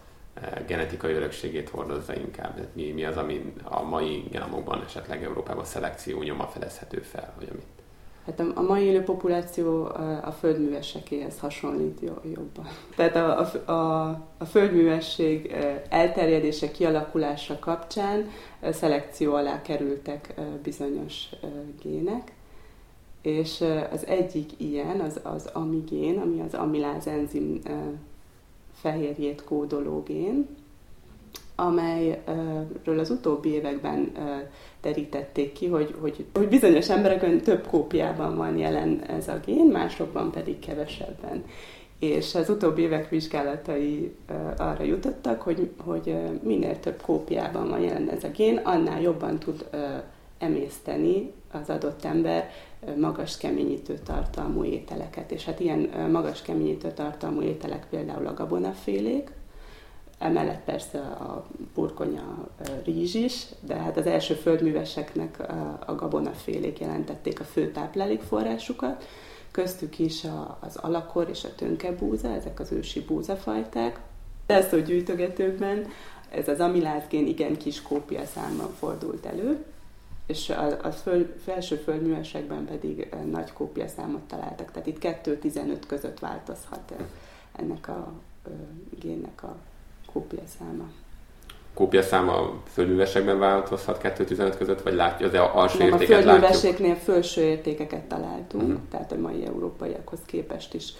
[0.66, 2.54] genetikai örökségét hordozza inkább.
[2.54, 7.48] Tehát mi, mi az, ami a mai genomokban esetleg Európában szelekció nyoma fedezhető fel, vagy
[7.52, 7.81] amit?
[8.26, 9.84] Hát a, mai élő populáció
[10.22, 12.00] a földművesekéhez hasonlít
[12.34, 12.68] jobban.
[12.96, 14.08] Tehát a, a, a,
[14.38, 15.54] a földművesség
[15.88, 18.28] elterjedése, kialakulása kapcsán
[18.70, 21.28] szelekció alá kerültek bizonyos
[21.82, 22.32] gének,
[23.22, 27.60] és az egyik ilyen az, az amigén, ami az amiláz enzim
[28.74, 30.48] fehérjét kódoló gén,
[31.66, 34.12] amelyről az utóbbi években
[34.80, 40.30] terítették ki, hogy, hogy, hogy bizonyos emberekön több kópiában van jelen ez a gén, másokban
[40.30, 41.44] pedig kevesebben.
[41.98, 44.14] És az utóbbi évek vizsgálatai
[44.56, 49.68] arra jutottak, hogy, hogy minél több kópiában van jelen ez a gén, annál jobban tud
[50.38, 52.50] emészteni az adott ember
[52.96, 55.30] magas keményítő tartalmú ételeket.
[55.30, 59.30] És hát ilyen magas keményítő tartalmú ételek például a gabonafélék,
[60.22, 62.48] emellett persze a burkonya
[62.84, 65.52] rizs is, de hát az első földműveseknek
[65.86, 69.04] a gabonafélék jelentették a fő táplálékforrásukat,
[69.50, 70.26] köztük is
[70.60, 74.00] az alakor és a tönkebúza, ezek az ősi búzafajták.
[74.46, 75.86] Ezt a gyűjtögetőkben
[76.30, 79.64] ez az amilázgén igen kis kópia számban fordult elő,
[80.26, 84.70] és a, a föl, felső földművesekben pedig nagy kópiaszámot találtak.
[84.70, 86.92] Tehát itt 2-15 között változhat
[87.56, 88.12] ennek a
[89.00, 89.56] génnek a
[90.12, 90.90] kópiaszáma.
[91.74, 97.42] Kópiaszáma a földművesekben változhat 2-15 között, vagy látja az alsó Nem, értéket a földműveseknél felső
[97.42, 98.80] értékeket találtunk, uh-huh.
[98.90, 100.92] tehát a mai európaiakhoz képest is,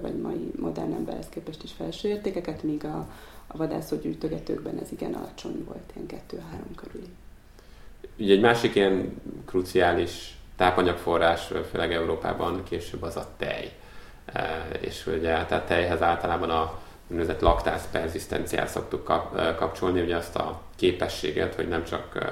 [0.00, 3.08] vagy mai modern emberhez képest is felső értékeket, míg a,
[3.46, 7.08] a vadászógyűjtögetőkben ez igen alacsony volt, ilyen 2-3 körüli.
[8.18, 13.72] Ugye egy másik ilyen kruciális tápanyagforrás, főleg Európában később az a tej.
[14.80, 19.04] És ugye tehát tejhez általában a úgynevezett laktáz perzisztenciát szoktuk
[19.56, 22.30] kapcsolni, ugye azt a képességet, hogy nem csak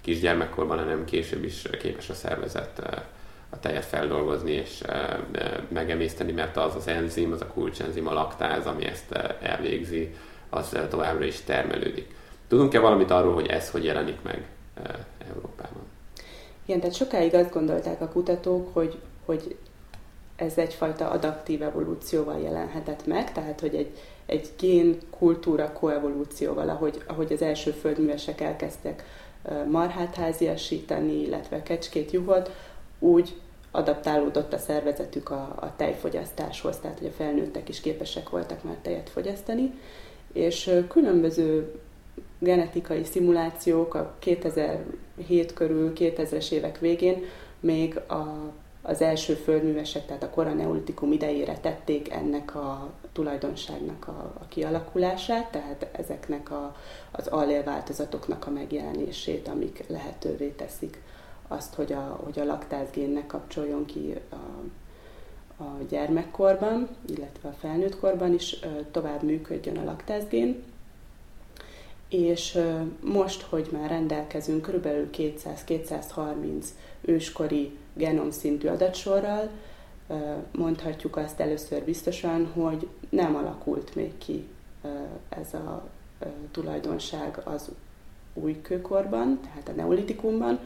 [0.00, 2.78] kisgyermekkorban, hanem később is képes a szervezet
[3.48, 4.82] a tejet feldolgozni és
[5.68, 10.14] megemészteni, mert az az enzim, az a kulcsenzim, a laktáz, ami ezt elvégzi,
[10.50, 12.14] az továbbra is termelődik.
[12.48, 14.46] Tudunk-e valamit arról, hogy ez hogy jelenik meg
[15.28, 15.82] Európában.
[16.64, 19.56] Igen, tehát sokáig azt gondolták a kutatók, hogy, hogy
[20.36, 23.90] ez egyfajta adaptív evolúcióval jelenhetett meg, tehát hogy egy,
[24.26, 29.04] egy gén kultúra koevolúcióval, ahogy, ahogy az első földművesek elkezdtek
[29.68, 32.50] marhát háziasítani, illetve kecskét, juhot,
[32.98, 33.34] úgy
[33.70, 39.10] adaptálódott a szervezetük a, a tejfogyasztáshoz, tehát hogy a felnőttek is képesek voltak már tejet
[39.10, 39.72] fogyasztani,
[40.32, 41.74] és különböző
[42.38, 47.24] genetikai szimulációk a 2007 körül, 2000-es évek végén
[47.60, 48.52] még a,
[48.86, 55.50] az első földművesek, tehát a kora neolitikum idejére tették ennek a tulajdonságnak a, a kialakulását,
[55.50, 56.76] tehát ezeknek a,
[57.10, 61.00] az allélváltozatoknak a megjelenését, amik lehetővé teszik
[61.48, 64.34] azt, hogy a, hogy a laktázgénnek kapcsoljon ki a,
[65.62, 68.58] a gyermekkorban, illetve a felnőtt korban is
[68.90, 70.62] tovább működjön a laktázgén.
[72.08, 72.58] És
[73.00, 76.64] most, hogy már rendelkezünk körülbelül 200-230
[77.00, 79.48] őskori genomszintű adatsorral,
[80.52, 84.48] mondhatjuk azt először biztosan, hogy nem alakult még ki
[85.28, 85.88] ez a
[86.50, 87.70] tulajdonság az
[88.34, 90.58] új kőkorban, tehát a neolitikumban,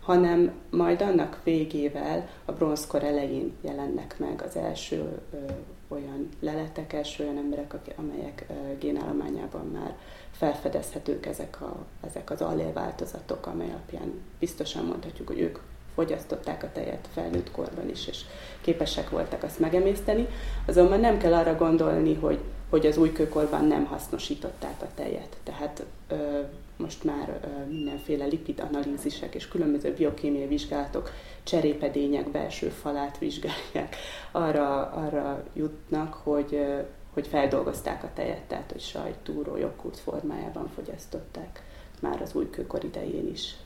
[0.00, 5.36] hanem majd annak végével a bronzkor elején jelennek meg az első ö,
[5.88, 9.96] olyan leletek, első olyan emberek, amelyek ö, génállományában már
[10.30, 15.58] felfedezhetők ezek, a, ezek az allélváltozatok, amely alapján biztosan mondhatjuk, hogy ők
[15.94, 18.20] fogyasztották a tejet felnőtt korban is, és
[18.60, 20.26] képesek voltak azt megemészteni.
[20.66, 25.36] Azonban nem kell arra gondolni, hogy, hogy az újkőkorban nem hasznosították a tejet.
[25.42, 26.40] Tehát ö,
[26.76, 28.26] most már ö, mindenféle
[28.58, 31.10] analízisek és különböző biokémiai vizsgálatok,
[31.42, 33.96] cserépedények belső falát vizsgálják,
[34.30, 36.78] arra, arra jutnak, hogy, ö,
[37.12, 41.62] hogy feldolgozták a tejet, tehát hogy sajt, túró, joghurt formájában fogyasztották
[42.00, 43.56] már az újkőkor idején is.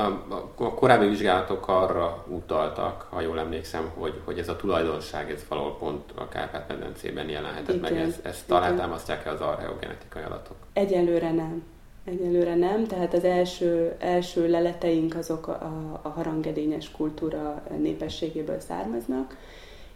[0.00, 5.76] A, korábbi vizsgálatok arra utaltak, ha jól emlékszem, hogy, hogy ez a tulajdonság, ez valahol
[5.76, 7.96] pont a Kárpát-medencében jelenhetett meg.
[7.96, 10.56] Ez, ezt talán támasztják-e az archeogenetikai adatok?
[10.72, 11.62] Egyelőre nem.
[12.04, 19.36] Egyelőre nem, tehát az első, első leleteink azok a, a harangedényes kultúra népességéből származnak,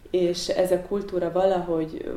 [0.09, 2.11] és ez a kultúra valahogy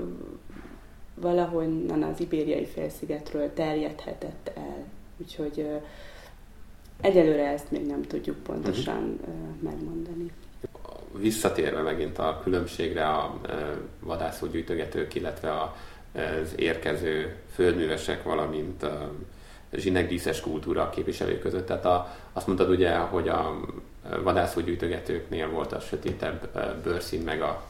[1.15, 4.85] valahonnan az ibériai félszigetről terjedhetett el.
[5.17, 5.67] Úgyhogy
[7.01, 9.35] Egyelőre ezt még nem tudjuk pontosan uh-huh.
[9.61, 10.33] megmondani.
[11.17, 13.41] Visszatérve megint a különbségre a
[14.01, 19.13] vadászógyűjtögetők, illetve az érkező földművesek, valamint a
[19.73, 21.67] zsinegdíszes kultúra képviselők között.
[21.67, 23.61] Tehát a, azt mondtad ugye, hogy a
[24.23, 26.49] vadászógyűjtögetőknél volt a sötétebb
[26.83, 27.63] bőrszín, meg a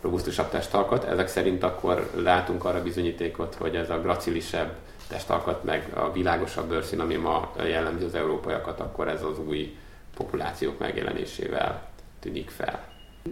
[0.00, 1.04] robusztusabb testalkat.
[1.04, 4.72] Ezek szerint akkor látunk arra bizonyítékot, hogy ez a gracilisebb
[5.08, 9.76] testalkat, meg a világosabb bőrszín, ami ma jellemzi az európaiakat, akkor ez az új
[10.16, 11.88] populációk megjelenésével
[12.20, 12.88] tűnik fel.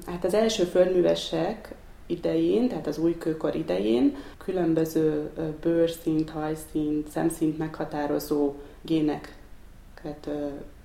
[0.06, 1.74] Hát az első földművesek
[2.06, 10.28] idején, tehát az új kőkor idején különböző bőrszint, hajszint, szemszint meghatározó géneket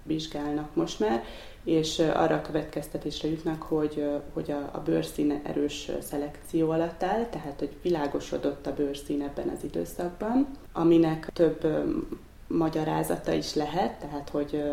[0.04, 1.24] vizsgálnak most már,
[1.64, 7.60] és arra a következtetésre jutnak, hogy, hogy a, a bőrszín erős szelekció alatt áll, tehát
[7.60, 11.68] hogy világosodott a bőrszín ebben az időszakban, aminek több
[12.48, 14.64] magyarázata is lehet, tehát hogy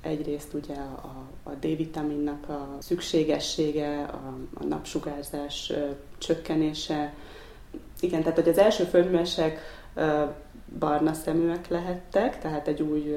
[0.00, 5.72] egyrészt ugye a, a D-vitaminnak a szükségessége, a, a napsugárzás
[6.18, 7.14] csökkenése.
[8.00, 9.60] Igen, tehát hogy az első földművesek
[10.78, 13.16] barna szeműek lehettek, tehát egy új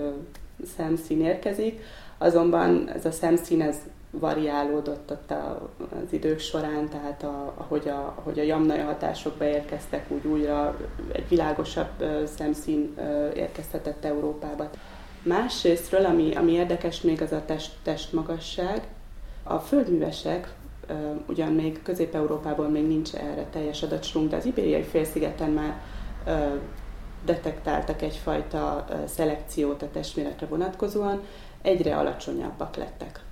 [0.75, 1.81] szemszín érkezik,
[2.17, 3.77] Azonban ez a szemszín ez
[4.19, 5.31] variálódott ott
[5.79, 10.77] az idők során, tehát a, ahogy, a, ahogy a jamnaja hatások beérkeztek, úgy újra
[11.11, 12.03] egy világosabb
[12.37, 12.95] szemszín
[13.35, 14.69] érkezhetett Európába.
[15.23, 18.87] Másrésztről, ami, ami érdekes még, az a test, testmagasság.
[19.43, 20.53] A földművesek,
[21.27, 25.81] ugyan még Közép-Európában még nincs erre teljes adatsunk, de az ibériai félszigeten már
[27.25, 31.21] detektáltak egyfajta szelekciót a testméretre vonatkozóan,
[31.65, 33.23] egyre alacsonyabbak lettek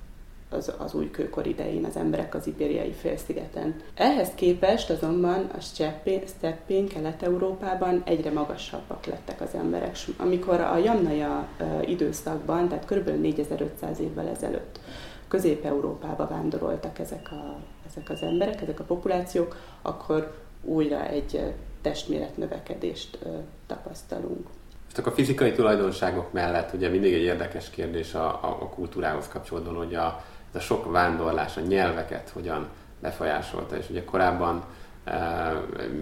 [0.53, 3.75] az, az új kőkor idején az emberek az ibériai félszigeten.
[3.95, 9.97] Ehhez képest azonban a steppén, Kelet-Európában egyre magasabbak lettek az emberek.
[10.17, 11.47] Amikor a Jamnaja
[11.85, 13.09] időszakban, tehát kb.
[13.21, 14.79] 4500 évvel ezelőtt
[15.27, 17.57] Közép-Európába vándoroltak ezek, a,
[17.89, 23.19] ezek az emberek, ezek a populációk, akkor újra egy testméret növekedést
[23.67, 24.47] tapasztalunk.
[24.93, 29.75] Csak a fizikai tulajdonságok mellett ugye mindig egy érdekes kérdés a, a, a kultúrához kapcsolódóan,
[29.75, 32.67] hogy a, a sok vándorlás, a nyelveket hogyan
[32.99, 34.63] befolyásolta, és ugye korábban
[35.03, 35.51] e,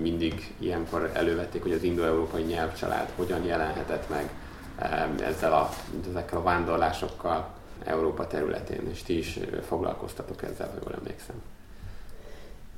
[0.01, 4.29] mindig ilyenkor elővették, hogy az indo-európai nyelvcsalád hogyan jelenhetett meg
[4.77, 5.69] e, ezzel a,
[6.09, 11.35] ezekkel a vándorlásokkal Európa területén, és ti is foglalkoztatok ezzel, ha jól emlékszem.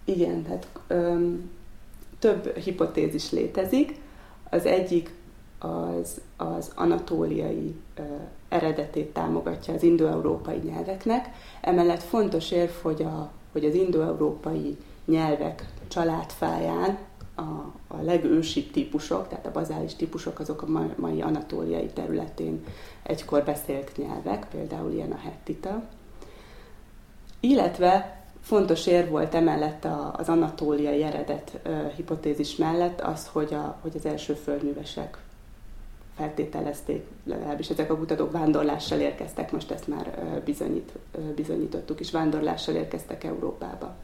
[0.03, 1.51] Igen, tehát öm,
[2.19, 3.95] több hipotézis létezik.
[4.49, 5.09] Az egyik
[5.63, 8.01] az, az anatóliai ö,
[8.49, 11.29] eredetét támogatja az indoeurópai nyelveknek.
[11.61, 16.97] Emellett fontos érv, hogy, a, hogy az indoeurópai nyelvek családfáján
[17.35, 17.41] a,
[17.87, 22.63] a legősibb típusok, tehát a bazális típusok, azok a mai anatóliai területén
[23.03, 25.83] egykor beszélt nyelvek, például ilyen a hettita.
[27.39, 31.59] Illetve fontos ér volt emellett az anatóliai eredet
[31.95, 35.17] hipotézis mellett az, hogy, a, hogy az első földművesek
[36.15, 40.91] feltételezték, legalábbis ezek a kutatók vándorlással érkeztek, most ezt már bizonyít,
[41.35, 43.95] bizonyítottuk is, vándorlással érkeztek Európába.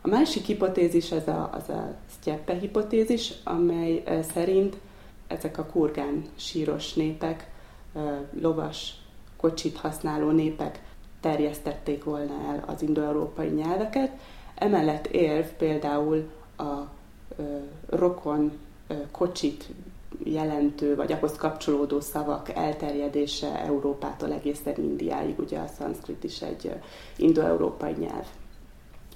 [0.00, 4.02] A másik hipotézis az a, az a sztyeppe hipotézis, amely
[4.32, 4.76] szerint
[5.26, 7.50] ezek a kurgán síros népek,
[8.40, 8.94] lovas,
[9.36, 10.82] kocsit használó népek
[11.20, 14.10] terjesztették volna el az indoeurópai nyelveket.
[14.54, 16.72] Emellett érv például a
[17.88, 18.52] rokon
[19.10, 19.68] kocsit
[20.24, 26.72] jelentő, vagy ahhoz kapcsolódó szavak elterjedése Európától egészen Indiáig, ugye a szanszkrit is egy
[27.16, 28.26] indoeurópai nyelv.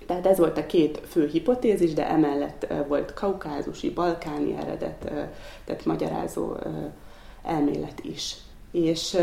[0.06, 5.12] Tehát ez volt a két fő hipotézis, de emellett volt kaukázusi, balkáni eredet,
[5.64, 6.56] tehát magyarázó
[7.42, 8.36] elmélet is.
[8.70, 9.18] És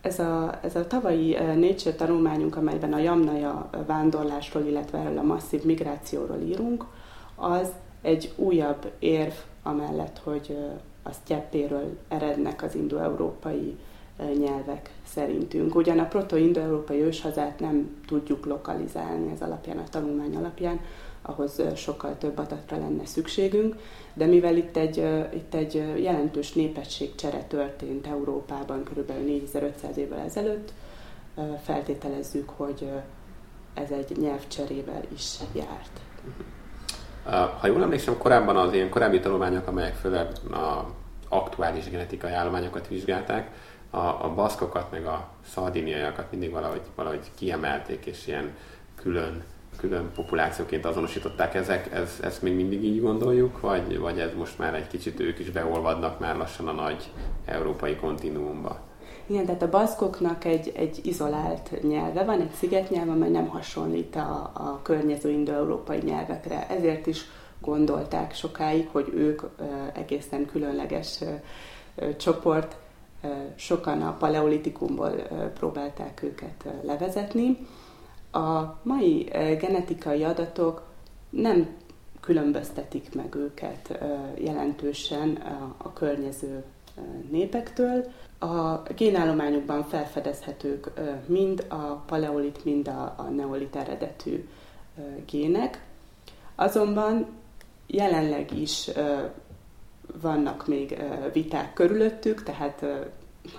[0.00, 5.64] ez a, ez a tavalyi Nature tanulmányunk, amelyben a Jamnaja vándorlásról, illetve erről a masszív
[5.64, 6.84] migrációról írunk,
[7.34, 7.68] az
[8.06, 9.32] egy újabb érv
[9.62, 10.56] amellett, hogy
[11.02, 13.76] a sztyeppéről erednek az indoeurópai
[14.38, 15.74] nyelvek szerintünk.
[15.74, 20.80] Ugyan a proto-indoeurópai őshazát nem tudjuk lokalizálni ez alapján, a tanulmány alapján,
[21.22, 23.76] ahhoz sokkal több adatra lenne szükségünk,
[24.14, 24.96] de mivel itt egy,
[25.34, 29.12] itt egy jelentős népességcsere történt Európában kb.
[29.26, 30.72] 4500 évvel ezelőtt,
[31.62, 32.90] feltételezzük, hogy
[33.74, 36.00] ez egy nyelvcserével is járt.
[37.30, 40.84] Ha jól emlékszem, korábban az ilyen korábbi tanulmányok, amelyek főleg a
[41.28, 43.50] aktuális genetikai állományokat vizsgálták,
[43.90, 48.56] a, a baszkokat meg a szardiniaiakat mindig valahogy, valahogy kiemelték, és ilyen
[48.94, 49.44] külön,
[49.76, 51.92] külön populációként azonosították ezek.
[51.92, 55.50] Ez, ezt még mindig így gondoljuk, vagy, vagy ez most már egy kicsit ők is
[55.50, 57.10] beolvadnak már lassan a nagy
[57.44, 58.80] európai kontinuumba?
[59.26, 64.50] Igen, tehát a baszkoknak egy, egy izolált nyelve van, egy szigetnyelv, amely nem hasonlít a,
[64.54, 66.68] a környező indoeurópai nyelvekre.
[66.68, 67.24] Ezért is
[67.60, 69.42] gondolták sokáig, hogy ők
[69.94, 71.18] egészen különleges
[72.16, 72.76] csoport,
[73.54, 75.10] sokan a paleolitikumból
[75.54, 77.66] próbálták őket levezetni.
[78.32, 79.22] A mai
[79.60, 80.82] genetikai adatok
[81.30, 81.68] nem
[82.20, 83.98] különböztetik meg őket
[84.38, 85.38] jelentősen
[85.76, 86.64] a környező
[87.30, 88.04] népektől.
[88.38, 90.90] A génállományukban felfedezhetők
[91.26, 94.48] mind a paleolit, mind a neolit eredetű
[95.26, 95.84] gének.
[96.54, 97.26] Azonban
[97.86, 98.90] jelenleg is
[100.20, 102.84] vannak még viták körülöttük, tehát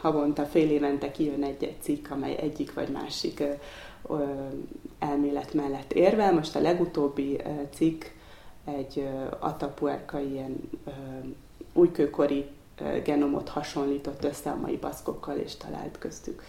[0.01, 3.43] havonta fél évente kijön egy-egy cikk, amely egyik vagy másik
[4.99, 6.33] elmélet mellett érvel.
[6.33, 7.41] Most a legutóbbi
[7.73, 8.03] cikk
[8.65, 9.07] egy
[9.39, 10.69] atapuerkai ilyen
[11.73, 12.45] újkőkori
[13.03, 16.43] genomot hasonlított össze a mai baszkokkal, és talált köztük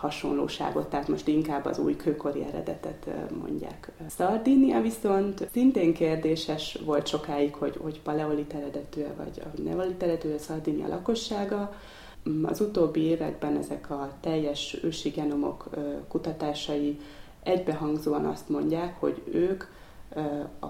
[0.00, 3.10] hasonlóságot, tehát most inkább az új kőkori eredetet
[3.40, 3.92] mondják.
[4.08, 10.38] Szardinia viszont szintén kérdéses volt sokáig, hogy, hogy paleolit eredetű vagy a neolit eredetű a
[10.38, 11.74] Szardinia lakossága.
[12.42, 15.68] Az utóbbi években ezek a teljes ősi genomok
[16.08, 17.00] kutatásai
[17.42, 19.64] egybehangzóan azt mondják, hogy ők
[20.58, 20.66] a,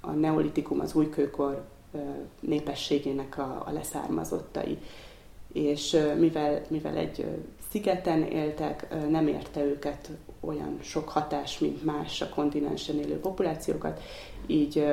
[0.00, 1.64] a neolitikum, az újkőkor
[2.40, 4.78] népességének a, a leszármazottai.
[5.52, 7.26] És mivel, mivel egy
[7.70, 14.02] szigeten éltek, nem érte őket olyan sok hatás, mint más a kontinensen élő populációkat,
[14.46, 14.86] így,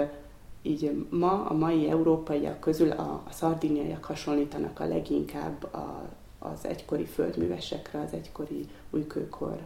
[0.62, 7.06] így ma a mai európaiak közül a, a szardiniaiak hasonlítanak a leginkább a, az egykori
[7.06, 9.58] földművesekre, az egykori újkőkor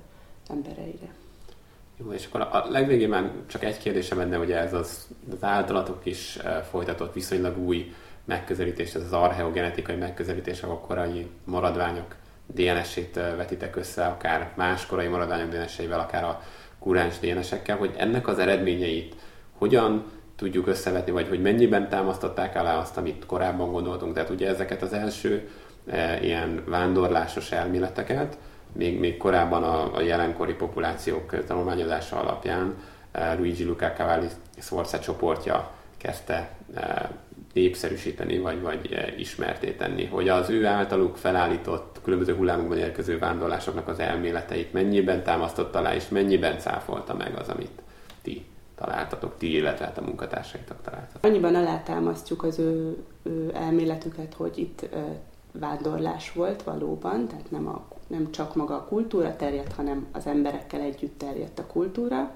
[0.47, 1.13] embereire.
[1.99, 6.05] Jó, és akkor a legvégén már csak egy kérdésem lenne, hogy ez az, az általatok
[6.05, 6.37] is
[6.69, 7.93] folytatott viszonylag új
[8.25, 12.15] megközelítés, ez az archeogenetikai megközelítés, a korai maradványok
[12.53, 16.41] DNS-ét vetitek össze, akár más korai maradványok DNS-eivel, akár a
[16.79, 19.15] kuráns DNS-ekkel, hogy ennek az eredményeit
[19.57, 24.13] hogyan tudjuk összevetni, vagy hogy mennyiben támasztották alá azt, amit korábban gondoltunk.
[24.13, 25.49] Tehát ugye ezeket az első
[25.87, 28.37] e, ilyen vándorlásos elméleteket,
[28.78, 32.75] még, még korábban a, a jelenkori populációk tanulmányozása alapján
[33.11, 37.11] e, Luigi Luca Cavalli Sforza csoportja kezdte e,
[37.53, 43.88] népszerűsíteni, vagy, vagy eh, ismerté tenni, hogy az ő általuk felállított különböző hullámokban érkező vándorlásoknak
[43.88, 47.82] az elméleteit mennyiben támasztotta alá, és mennyiben cáfolta meg az, amit
[48.21, 51.23] ti találtatok, ti, illetve hát a munkatársaitok találtatok.
[51.23, 54.97] Annyiban alátámasztjuk az ő, ő elméletüket, hogy itt ö,
[55.51, 60.82] vándorlás volt valóban, tehát nem, a, nem csak maga a kultúra terjedt, hanem az emberekkel
[60.82, 62.32] együtt terjedt a kultúra.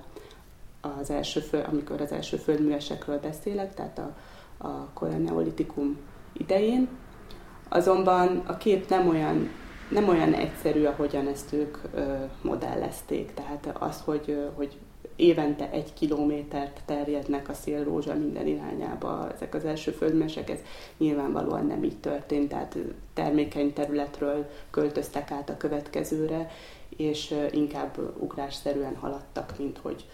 [0.82, 4.16] Az első föl, amikor az első földművesekről beszélek, tehát a,
[4.68, 5.98] a kora neolitikum
[6.34, 6.88] idején.
[7.70, 9.50] Azonban a kép nem olyan,
[9.90, 13.34] nem olyan egyszerű, ahogyan ezt ők ö, modellezték.
[13.34, 14.78] Tehát az, hogy, ö, hogy
[15.22, 20.60] évente egy kilométert terjednek a szélrózsa minden irányába, ezek az első földmesek, ez
[20.98, 22.78] nyilvánvalóan nem így történt, tehát
[23.14, 26.52] termékeny területről költöztek át a következőre,
[26.90, 30.06] és inkább ugrásszerűen haladtak, mint hogy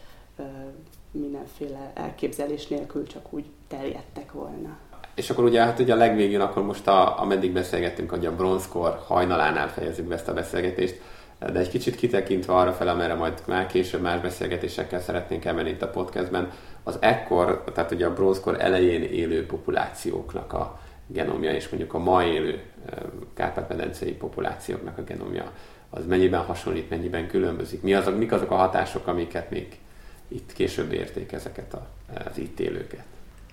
[1.12, 4.78] mindenféle elképzelés nélkül csak úgy terjedtek volna.
[5.16, 9.03] És akkor ugye, hát ugye a legvégén, akkor most a, ameddig beszélgettünk, hogy a bronzkor
[9.08, 11.01] hajnalánál fejezzük be ezt a beszélgetést,
[11.39, 15.81] De egy kicsit kitekintve arra fel, amerre majd már később más beszélgetésekkel szeretnénk elmenni itt
[15.81, 16.51] a podcastben,
[16.83, 22.23] az ekkor, tehát ugye a bronzkor elején élő populációknak a genomja, és mondjuk a ma
[22.23, 22.61] élő
[23.33, 25.51] Kárpát-medencei populációknak a genomja,
[25.89, 27.81] az mennyiben hasonlít, mennyiben különbözik?
[27.81, 29.79] Mi azok, mik azok a hatások, amiket még
[30.27, 31.88] itt később érték ezeket a,
[32.29, 33.03] az itt élőket?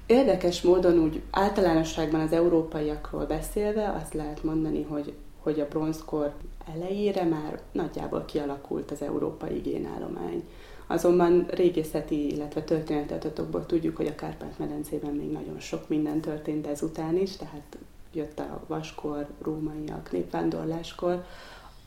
[0.06, 6.32] Érdekes módon úgy általánosságban az európaiakról beszélve azt lehet mondani, hogy, hogy a bronzkor
[6.74, 10.48] elejére már nagyjából kialakult az európai génállomány.
[10.86, 17.16] Azonban régészeti, illetve történeti adatokból tudjuk, hogy a Kárpát-medencében még nagyon sok minden történt ezután
[17.16, 17.76] is, tehát
[18.12, 21.24] jött a vaskor, rómaiak, népvándorláskor,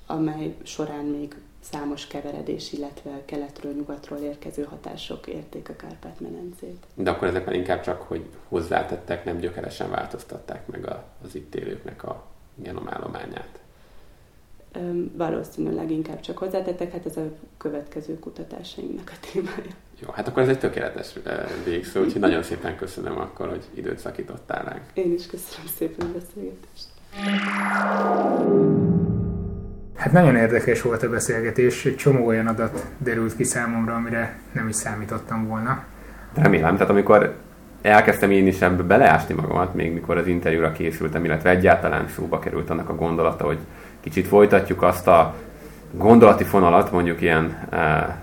[0.05, 6.85] amely során még számos keveredés, illetve keletről, nyugatról érkező hatások érték a Kárpát-medencét.
[6.95, 10.85] De akkor ezek már inkább csak, hogy hozzátettek, nem gyökeresen változtatták meg
[11.23, 12.25] az itt élőknek a
[12.55, 13.59] genomállományát
[15.17, 19.73] valószínűleg inkább csak hozzátettek, hát ez a következő kutatásainknak a témája.
[19.99, 21.13] Jó, hát akkor ez egy tökéletes
[21.65, 24.81] végszó, úgyhogy nagyon szépen köszönöm akkor, hogy időt szakítottál ránk.
[24.93, 26.87] Én is köszönöm szépen a beszélgetést.
[29.95, 34.67] Hát nagyon érdekes volt a beszélgetés, egy csomó olyan adat derült ki számomra, amire nem
[34.67, 35.83] is számítottam volna.
[36.33, 37.35] Remélem, tehát amikor
[37.81, 42.69] elkezdtem én is ebbe beleásni magamat, még mikor az interjúra készültem, illetve egyáltalán szóba került
[42.69, 43.59] annak a gondolata, hogy
[44.07, 45.33] kicsit folytatjuk azt a
[45.91, 48.17] gondolati fonalat, mondjuk ilyen e,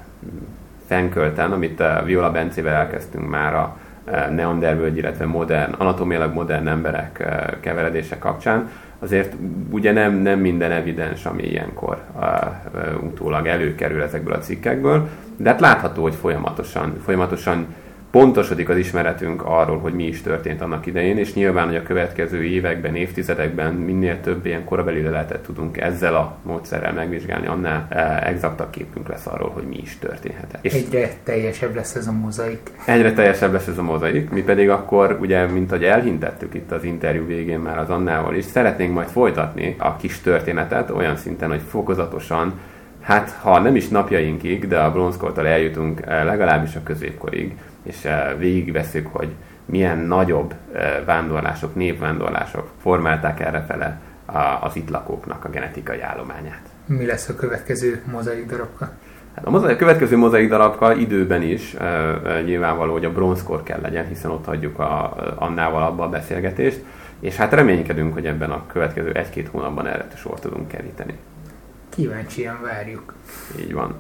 [0.87, 7.19] fenkölten, amit eh, Viola Bencével elkezdtünk már a e, neandervölgy, illetve modern, anatómiailag modern emberek
[7.19, 9.35] e, keveredése kapcsán, azért
[9.71, 15.61] ugye nem, nem minden evidens, ami ilyenkor uh, utólag előkerül ezekből a cikkekből, de hát
[15.61, 17.67] látható, hogy folyamatosan, folyamatosan
[18.15, 22.45] pontosodik az ismeretünk arról, hogy mi is történt annak idején, és nyilván, hogy a következő
[22.45, 28.71] években, évtizedekben minél több ilyen korabeli leletet tudunk ezzel a módszerrel megvizsgálni, annál eh, exaktabb
[28.71, 30.65] képünk lesz arról, hogy mi is történhetett.
[30.65, 32.71] És Egyre teljesebb lesz ez a mozaik.
[32.85, 36.85] Egyre teljesebb lesz ez a mozaik, mi pedig akkor, ugye, mint ahogy elhintettük itt az
[36.85, 41.63] interjú végén már az Annával is, szeretnénk majd folytatni a kis történetet olyan szinten, hogy
[41.69, 42.61] fokozatosan
[43.01, 47.55] hát ha nem is napjainkig, de a bronzkortól eljutunk eh, legalábbis a középkorig,
[47.85, 49.29] és eh, végigveszük, hogy
[49.65, 54.01] milyen nagyobb eh, vándorlások, népvándorlások formálták errefele
[54.61, 56.63] az itt lakóknak a genetikai állományát.
[56.87, 58.91] Mi lesz a következő mozaik darabka?
[59.35, 63.63] Hát a, mozaik, a következő mozaik darabka időben is e, e, nyilvánvaló, hogy a bronzkor
[63.63, 66.85] kell legyen, hiszen ott hagyjuk a, Annával abba a beszélgetést,
[67.21, 71.15] és hát reménykedünk, hogy ebben a következő egy-két hónapban erre sor tudunk keríteni.
[71.89, 73.15] Kíváncsian várjuk.
[73.61, 73.95] Így van.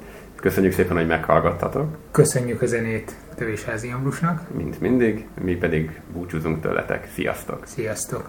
[0.44, 1.96] Köszönjük szépen, hogy meghallgattatok.
[2.10, 4.54] Köszönjük a zenét Tövésházi Ambrusnak.
[4.56, 7.08] Mint mindig, mi pedig búcsúzunk tőletek.
[7.14, 7.66] Sziasztok!
[7.66, 8.28] Sziasztok!